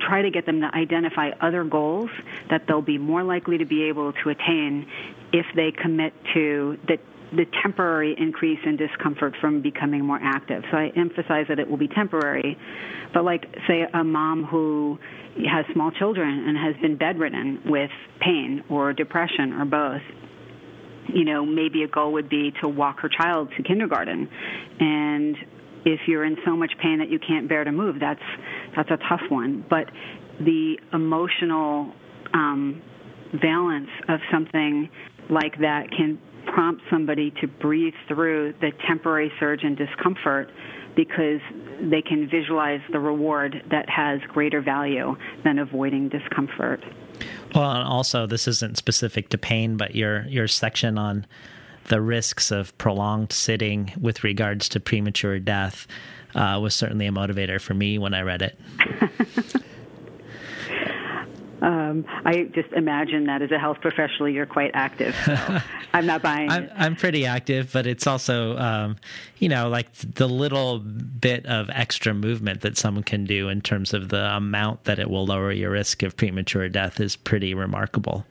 try 0.00 0.22
to 0.22 0.30
get 0.30 0.46
them 0.46 0.60
to 0.60 0.70
identify 0.74 1.30
other 1.40 1.64
goals 1.64 2.10
that 2.50 2.66
they'll 2.66 2.82
be 2.82 2.98
more 2.98 3.22
likely 3.22 3.58
to 3.58 3.64
be 3.64 3.84
able 3.84 4.12
to 4.12 4.30
attain 4.30 4.86
if 5.32 5.46
they 5.56 5.72
commit 5.72 6.12
to 6.34 6.78
the 6.86 6.98
the 7.36 7.46
temporary 7.62 8.14
increase 8.18 8.58
in 8.64 8.76
discomfort 8.76 9.34
from 9.40 9.60
becoming 9.62 10.04
more 10.04 10.20
active. 10.22 10.62
So 10.70 10.76
I 10.76 10.92
emphasize 10.96 11.46
that 11.48 11.58
it 11.58 11.68
will 11.68 11.76
be 11.76 11.88
temporary. 11.88 12.56
But 13.12 13.24
like 13.24 13.46
say 13.66 13.86
a 13.92 14.04
mom 14.04 14.44
who 14.44 14.98
has 15.50 15.64
small 15.72 15.90
children 15.90 16.48
and 16.48 16.56
has 16.56 16.80
been 16.80 16.96
bedridden 16.96 17.62
with 17.66 17.90
pain 18.20 18.62
or 18.68 18.92
depression 18.92 19.52
or 19.54 19.64
both, 19.64 20.02
you 21.12 21.24
know, 21.24 21.44
maybe 21.44 21.82
a 21.82 21.88
goal 21.88 22.12
would 22.12 22.28
be 22.28 22.52
to 22.62 22.68
walk 22.68 23.00
her 23.00 23.08
child 23.08 23.50
to 23.56 23.62
kindergarten. 23.62 24.28
And 24.80 25.36
if 25.84 26.00
you're 26.06 26.24
in 26.24 26.36
so 26.44 26.56
much 26.56 26.72
pain 26.82 26.98
that 26.98 27.10
you 27.10 27.18
can't 27.18 27.48
bear 27.48 27.64
to 27.64 27.72
move, 27.72 27.96
that's 28.00 28.22
that's 28.76 28.90
a 28.90 28.98
tough 29.08 29.22
one. 29.28 29.64
But 29.68 29.90
the 30.40 30.78
emotional 30.92 31.92
um, 32.32 32.82
balance 33.40 33.90
of 34.08 34.20
something 34.32 34.88
like 35.30 35.58
that 35.60 35.90
can 35.90 36.18
prompt 36.46 36.82
somebody 36.90 37.32
to 37.40 37.46
breathe 37.46 37.94
through 38.08 38.54
the 38.60 38.72
temporary 38.86 39.32
surge 39.38 39.62
in 39.62 39.74
discomfort 39.74 40.50
because 40.94 41.40
they 41.80 42.02
can 42.02 42.28
visualize 42.28 42.80
the 42.92 43.00
reward 43.00 43.62
that 43.70 43.88
has 43.88 44.20
greater 44.28 44.60
value 44.60 45.16
than 45.42 45.58
avoiding 45.58 46.08
discomfort. 46.08 46.82
Well, 47.54 47.70
and 47.70 47.82
also 47.82 48.26
this 48.26 48.46
isn't 48.48 48.76
specific 48.76 49.28
to 49.30 49.38
pain, 49.38 49.76
but 49.76 49.94
your 49.94 50.26
your 50.26 50.48
section 50.48 50.98
on 50.98 51.26
the 51.88 52.00
risks 52.00 52.50
of 52.50 52.76
prolonged 52.78 53.32
sitting 53.32 53.92
with 54.00 54.24
regards 54.24 54.68
to 54.70 54.80
premature 54.80 55.38
death 55.38 55.86
uh, 56.34 56.58
was 56.60 56.74
certainly 56.74 57.06
a 57.06 57.12
motivator 57.12 57.60
for 57.60 57.74
me 57.74 57.98
when 57.98 58.14
I 58.14 58.22
read 58.22 58.42
it. 58.42 58.58
um, 61.64 62.04
I 62.26 62.42
just 62.54 62.70
imagine 62.72 63.24
that 63.24 63.40
as 63.40 63.50
a 63.50 63.58
health 63.58 63.80
professional, 63.80 64.28
you're 64.28 64.44
quite 64.44 64.72
active. 64.74 65.16
So 65.24 65.60
I'm 65.94 66.04
not 66.04 66.20
buying 66.20 66.50
I'm, 66.50 66.64
it. 66.64 66.72
I'm 66.76 66.94
pretty 66.94 67.24
active, 67.24 67.70
but 67.72 67.86
it's 67.86 68.06
also, 68.06 68.58
um, 68.58 68.96
you 69.38 69.48
know, 69.48 69.70
like 69.70 69.90
the 69.94 70.28
little 70.28 70.80
bit 70.80 71.46
of 71.46 71.70
extra 71.70 72.12
movement 72.12 72.60
that 72.60 72.76
someone 72.76 73.02
can 73.02 73.24
do 73.24 73.48
in 73.48 73.62
terms 73.62 73.94
of 73.94 74.10
the 74.10 74.36
amount 74.36 74.84
that 74.84 74.98
it 74.98 75.08
will 75.08 75.24
lower 75.24 75.52
your 75.52 75.70
risk 75.70 76.02
of 76.02 76.14
premature 76.18 76.68
death 76.68 77.00
is 77.00 77.16
pretty 77.16 77.54
remarkable. 77.54 78.26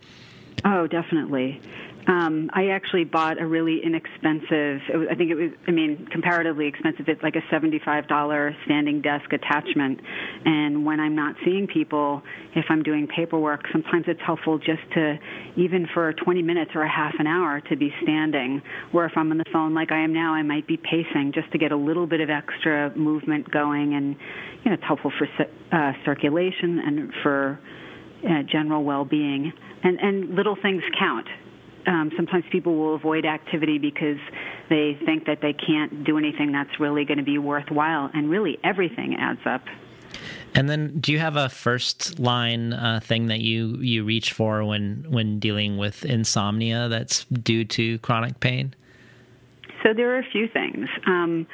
Oh, 0.64 0.86
definitely. 0.86 1.60
Um, 2.08 2.50
I 2.54 2.68
actually 2.68 3.06
bought 3.06 3.42
a 3.42 3.46
really 3.46 3.80
inexpensive. 3.84 4.82
Was, 4.90 5.08
I 5.10 5.16
think 5.16 5.32
it 5.32 5.36
was. 5.36 5.52
I 5.68 5.72
mean, 5.72 6.08
comparatively 6.12 6.68
expensive. 6.68 7.08
It's 7.08 7.24
like 7.24 7.36
a 7.36 7.44
seventy-five 7.50 8.08
dollar 8.08 8.56
standing 8.66 9.02
desk 9.02 9.32
attachment. 9.32 10.02
And 10.44 10.86
when 10.86 11.00
I'm 11.00 11.16
not 11.16 11.36
seeing 11.46 11.68
people, 11.68 12.22
if 12.56 12.66
I'm 12.70 12.84
doing 12.84 13.08
paperwork, 13.08 13.64
sometimes 13.72 14.06
it's 14.08 14.20
helpful 14.26 14.58
just 14.58 14.82
to, 14.96 15.18
even 15.56 15.88
for 15.94 16.12
20 16.14 16.42
minutes 16.42 16.72
or 16.76 16.84
a 16.84 16.90
half 16.90 17.14
an 17.20 17.28
hour, 17.28 17.62
to 17.62 17.76
be 17.78 17.94
standing. 18.04 18.62
Where 18.92 19.06
if 19.06 19.14
I'm 19.16 19.32
on 19.32 19.38
the 19.38 19.46
phone 19.54 19.74
like 19.74 19.92
I 19.92 20.04
am 20.04 20.14
now, 20.14 20.34
I 20.34 20.44
might 20.44 20.68
be 20.68 20.78
pacing 20.78 21.32
just 21.34 21.52
to 21.54 21.58
get 21.58 21.72
a 21.72 21.78
little 21.78 22.08
bit 22.08 22.20
of 22.20 22.30
extra 22.30 22.96
movement 22.98 23.50
going. 23.50 23.94
And 23.94 24.16
you 24.64 24.72
know, 24.72 24.74
it's 24.74 24.84
helpful 24.84 25.12
for 25.18 25.28
uh, 25.72 25.94
circulation 26.04 26.80
and 26.80 27.14
for 27.24 27.60
uh, 28.28 28.44
general 28.44 28.84
well-being. 28.84 29.54
And 29.84 30.00
and 30.00 30.36
little 30.36 30.58
things 30.62 30.84
count 31.00 31.28
um, 31.88 32.12
sometimes 32.16 32.46
people 32.52 32.76
will 32.76 32.96
avoid 32.96 33.26
activity 33.26 33.78
because 33.78 34.18
they 34.70 34.98
think 35.06 35.26
that 35.26 35.42
they 35.42 35.54
can't 35.54 36.04
do 36.04 36.18
anything 36.18 36.52
that's 36.52 36.80
really 36.80 37.06
going 37.06 37.18
to 37.18 37.24
be 37.24 37.38
worthwhile, 37.38 38.10
and 38.14 38.30
really 38.30 38.58
everything 38.64 39.16
adds 39.20 39.42
up. 39.46 39.62
And 40.56 40.70
then, 40.70 41.00
do 41.00 41.12
you 41.12 41.20
have 41.20 41.36
a 41.36 41.50
first 41.50 42.20
line 42.20 42.74
uh, 42.74 43.00
thing 43.02 43.28
that 43.28 43.42
you 43.42 43.78
you 43.78 44.04
reach 44.04 44.34
for 44.34 44.64
when 44.64 45.06
when 45.10 45.40
dealing 45.40 45.78
with 45.78 46.06
insomnia 46.06 46.88
that's 46.90 47.26
due 47.26 47.66
to 47.66 47.98
chronic 48.00 48.40
pain? 48.40 48.76
So 49.82 49.94
there 49.94 50.16
are 50.16 50.20
a 50.20 50.30
few 50.32 50.48
things. 50.48 50.88
Um, 51.08 51.48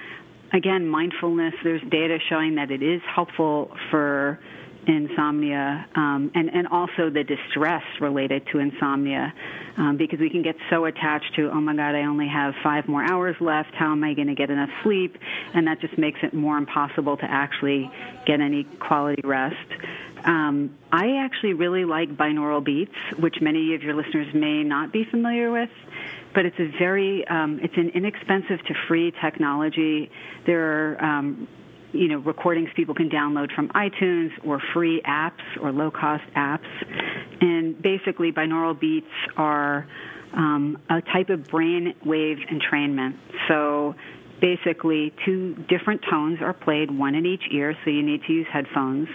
again, 0.54 0.88
mindfulness. 0.88 1.54
There's 1.64 1.82
data 1.90 2.20
showing 2.30 2.56
that 2.56 2.72
it 2.72 2.84
is 2.84 3.02
helpful 3.14 3.76
for 3.90 4.40
insomnia 4.88 5.88
um, 5.96 6.32
and, 6.36 6.50
and 6.50 6.68
also 6.68 7.10
the 7.10 7.24
distress 7.24 7.84
related 8.00 8.46
to 8.52 8.60
insomnia 8.60 9.34
um, 9.78 9.98
because 9.98 10.20
we 10.20 10.30
can 10.30 10.42
get 10.42 10.56
so 10.70 10.86
attached 10.86 11.36
to, 11.36 11.50
oh 11.50 11.62
my 11.62 11.76
God, 11.76 11.96
I 11.96 12.04
only 12.06 12.28
have 12.28 12.54
five 12.64 12.88
more 12.88 13.04
hours 13.04 13.36
left. 13.40 13.74
How 13.74 13.92
am 13.92 14.04
I 14.04 14.14
going 14.14 14.28
to 14.28 14.36
get 14.36 14.50
enough 14.50 14.70
sleep? 14.84 15.18
And 15.54 15.68
that 15.68 15.80
just 15.82 15.98
makes 15.98 16.20
it 16.24 16.34
more 16.34 16.58
impossible 16.58 17.18
to 17.18 17.26
actually 17.26 17.92
get 18.26 18.42
any 18.42 18.64
quality 18.80 19.22
rest. 19.24 19.56
Um, 20.26 20.78
I 20.92 21.18
actually 21.18 21.54
really 21.54 21.86
like 21.86 22.10
binaural 22.10 22.64
beats, 22.64 22.96
which 23.18 23.36
many 23.42 23.74
of 23.76 23.84
your 23.84 23.96
listeners 23.96 24.34
may 24.34 24.64
not 24.64 24.92
be 24.92 25.06
familiar 25.10 25.52
with 25.52 25.70
but 26.34 26.46
it's 26.46 26.60
a 26.60 26.68
very 26.78 27.28
um, 27.28 27.60
it's 27.64 27.76
an 27.76 27.90
inexpensive 27.90 28.64
to 28.68 28.74
free 28.88 29.12
technology. 29.20 30.12
There 30.46 30.94
are 30.94 31.04
um, 31.04 31.48
you 31.92 32.08
know, 32.08 32.18
recordings 32.20 32.70
people 32.76 32.94
can 32.94 33.10
download 33.10 33.54
from 33.54 33.70
iTunes 33.70 34.30
or 34.46 34.62
free 34.74 35.02
apps 35.08 35.42
or 35.62 35.72
low 35.72 35.92
cost 35.92 36.24
apps. 36.36 36.68
And 37.42 37.82
basically, 37.82 38.32
binaural 38.32 38.80
beats 38.80 39.08
are 39.38 39.88
um, 40.34 40.78
a 40.90 41.02
type 41.02 41.30
of 41.30 41.46
brain 41.46 41.96
wave 42.06 42.38
entrainment. 42.52 43.16
So 43.48 43.96
basically, 44.42 45.14
two 45.26 45.56
different 45.68 46.02
tones 46.10 46.40
are 46.42 46.54
played, 46.54 46.92
one 46.92 47.16
in 47.16 47.26
each 47.26 47.44
ear, 47.52 47.76
so 47.84 47.90
you 47.90 48.04
need 48.04 48.22
to 48.28 48.34
use 48.34 48.48
headphones. 48.52 49.08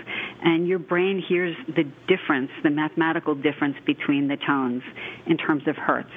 And 0.43 0.67
your 0.67 0.79
brain 0.79 1.23
hears 1.27 1.57
the 1.69 1.85
difference, 2.09 2.51
the 2.63 2.71
mathematical 2.71 3.35
difference 3.35 3.77
between 3.87 4.29
the 4.29 4.37
tones 4.47 4.83
in 5.27 5.37
terms 5.37 5.63
of 5.67 5.77
hertz. 5.77 6.09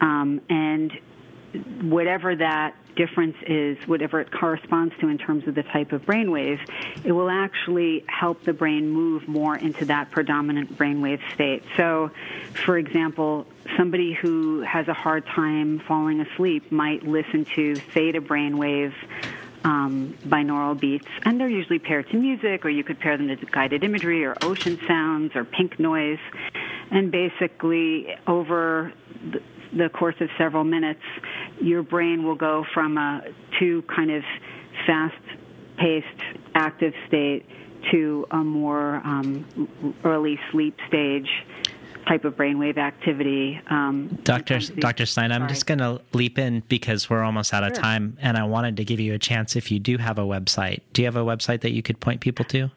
Um, 0.00 0.40
and 0.48 0.90
whatever 1.82 2.34
that 2.34 2.74
difference 2.96 3.36
is, 3.46 3.76
whatever 3.86 4.20
it 4.20 4.30
corresponds 4.30 4.94
to 5.00 5.08
in 5.08 5.18
terms 5.18 5.46
of 5.48 5.54
the 5.54 5.62
type 5.62 5.92
of 5.92 6.02
brainwave, 6.02 6.60
it 7.04 7.12
will 7.12 7.30
actually 7.30 8.04
help 8.08 8.44
the 8.44 8.52
brain 8.52 8.88
move 8.88 9.26
more 9.28 9.56
into 9.56 9.84
that 9.86 10.10
predominant 10.10 10.76
brainwave 10.76 11.20
state. 11.34 11.62
So, 11.76 12.10
for 12.64 12.78
example, 12.78 13.46
somebody 13.76 14.12
who 14.12 14.60
has 14.60 14.88
a 14.88 14.94
hard 14.94 15.26
time 15.26 15.80
falling 15.86 16.20
asleep 16.20 16.70
might 16.72 17.02
listen 17.04 17.44
to 17.56 17.76
theta 17.76 18.20
brainwave 18.20 18.94
um, 19.64 20.16
binaural 20.26 20.78
beats, 20.78 21.06
and 21.22 21.40
they're 21.40 21.48
usually 21.48 21.78
paired 21.78 22.08
to 22.10 22.16
music, 22.16 22.64
or 22.64 22.68
you 22.68 22.84
could 22.84 22.98
pair 22.98 23.16
them 23.16 23.28
to 23.28 23.46
guided 23.46 23.84
imagery, 23.84 24.24
or 24.24 24.36
ocean 24.42 24.78
sounds, 24.86 25.36
or 25.36 25.44
pink 25.44 25.78
noise. 25.78 26.18
And 26.90 27.10
basically, 27.10 28.14
over 28.26 28.92
the 29.72 29.88
course 29.88 30.16
of 30.20 30.28
several 30.36 30.64
minutes, 30.64 31.02
your 31.62 31.82
brain 31.82 32.24
will 32.24 32.34
go 32.34 32.64
from 32.74 32.98
a 32.98 33.22
too 33.58 33.82
kind 33.94 34.10
of 34.10 34.22
fast-paced 34.86 36.06
active 36.54 36.92
state 37.06 37.46
to 37.90 38.26
a 38.30 38.38
more 38.38 38.96
um, 39.04 39.44
early 40.04 40.38
sleep 40.50 40.76
stage 40.88 41.28
type 42.06 42.24
of 42.24 42.34
brainwave 42.34 42.78
activity. 42.78 43.60
Um, 43.70 44.18
Dr. 44.24 44.58
Dr. 44.58 45.06
Stein, 45.06 45.30
I'm 45.32 45.48
just 45.48 45.66
going 45.66 45.78
to 45.78 46.00
leap 46.12 46.38
in 46.38 46.62
because 46.68 47.08
we're 47.08 47.22
almost 47.22 47.54
out 47.54 47.62
of 47.62 47.74
sure. 47.74 47.82
time, 47.82 48.18
and 48.20 48.36
I 48.36 48.42
wanted 48.44 48.76
to 48.78 48.84
give 48.84 48.98
you 49.00 49.14
a 49.14 49.18
chance 49.18 49.56
if 49.56 49.70
you 49.70 49.78
do 49.78 49.96
have 49.98 50.18
a 50.18 50.22
website. 50.22 50.80
Do 50.92 51.02
you 51.02 51.06
have 51.06 51.16
a 51.16 51.24
website 51.24 51.60
that 51.62 51.72
you 51.72 51.82
could 51.82 52.00
point 52.00 52.20
people 52.20 52.44
to? 52.46 52.70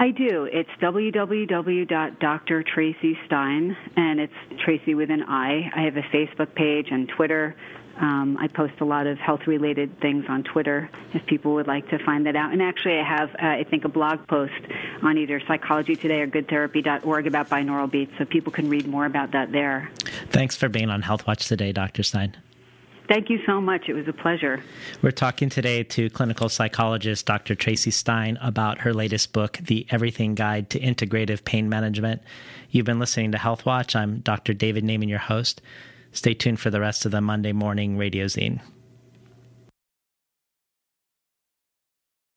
I 0.00 0.10
do. 0.10 0.48
It's 0.50 0.70
www.drtracistein, 0.80 3.76
and 3.96 4.20
it's 4.20 4.32
Traci 4.66 4.96
with 4.96 5.10
an 5.10 5.22
I. 5.22 5.70
I 5.76 5.82
have 5.82 5.96
a 5.96 6.02
Facebook 6.02 6.56
page 6.56 6.88
and 6.90 7.08
Twitter. 7.08 7.54
Um, 8.00 8.36
I 8.40 8.48
post 8.48 8.74
a 8.80 8.84
lot 8.84 9.06
of 9.06 9.18
health 9.18 9.46
related 9.46 10.00
things 10.00 10.24
on 10.28 10.42
Twitter 10.42 10.90
if 11.12 11.24
people 11.26 11.54
would 11.54 11.66
like 11.66 11.88
to 11.90 11.98
find 11.98 12.26
that 12.26 12.36
out. 12.36 12.52
And 12.52 12.62
actually, 12.62 12.98
I 12.98 13.04
have, 13.04 13.30
uh, 13.30 13.46
I 13.46 13.64
think, 13.64 13.84
a 13.84 13.88
blog 13.88 14.26
post 14.26 14.54
on 15.02 15.18
either 15.18 15.40
Psychology 15.46 15.94
Today 15.96 16.22
or 16.22 16.26
GoodTherapy.org 16.26 17.26
about 17.26 17.48
binaural 17.50 17.90
beats, 17.90 18.12
so 18.18 18.24
people 18.24 18.52
can 18.52 18.68
read 18.68 18.86
more 18.86 19.04
about 19.04 19.32
that 19.32 19.52
there. 19.52 19.90
Thanks 20.30 20.56
for 20.56 20.68
being 20.68 20.88
on 20.88 21.02
Health 21.02 21.26
Watch 21.26 21.46
today, 21.46 21.72
Dr. 21.72 22.02
Stein. 22.02 22.36
Thank 23.08 23.28
you 23.28 23.40
so 23.44 23.60
much. 23.60 23.88
It 23.88 23.94
was 23.94 24.08
a 24.08 24.12
pleasure. 24.12 24.62
We're 25.02 25.10
talking 25.10 25.50
today 25.50 25.82
to 25.82 26.08
clinical 26.08 26.48
psychologist 26.48 27.26
Dr. 27.26 27.54
Traci 27.54 27.92
Stein 27.92 28.38
about 28.40 28.78
her 28.80 28.94
latest 28.94 29.32
book, 29.32 29.58
The 29.58 29.86
Everything 29.90 30.34
Guide 30.34 30.70
to 30.70 30.80
Integrative 30.80 31.44
Pain 31.44 31.68
Management. 31.68 32.22
You've 32.70 32.86
been 32.86 32.98
listening 32.98 33.32
to 33.32 33.38
Health 33.38 33.66
Watch. 33.66 33.94
I'm 33.94 34.20
Dr. 34.20 34.54
David 34.54 34.84
Naiman, 34.84 35.10
your 35.10 35.18
host. 35.18 35.60
Stay 36.12 36.34
tuned 36.34 36.60
for 36.60 36.70
the 36.70 36.80
rest 36.80 37.06
of 37.06 37.12
the 37.12 37.20
Monday 37.20 37.52
morning 37.52 37.96
radio 37.96 38.26
zine. 38.26 38.60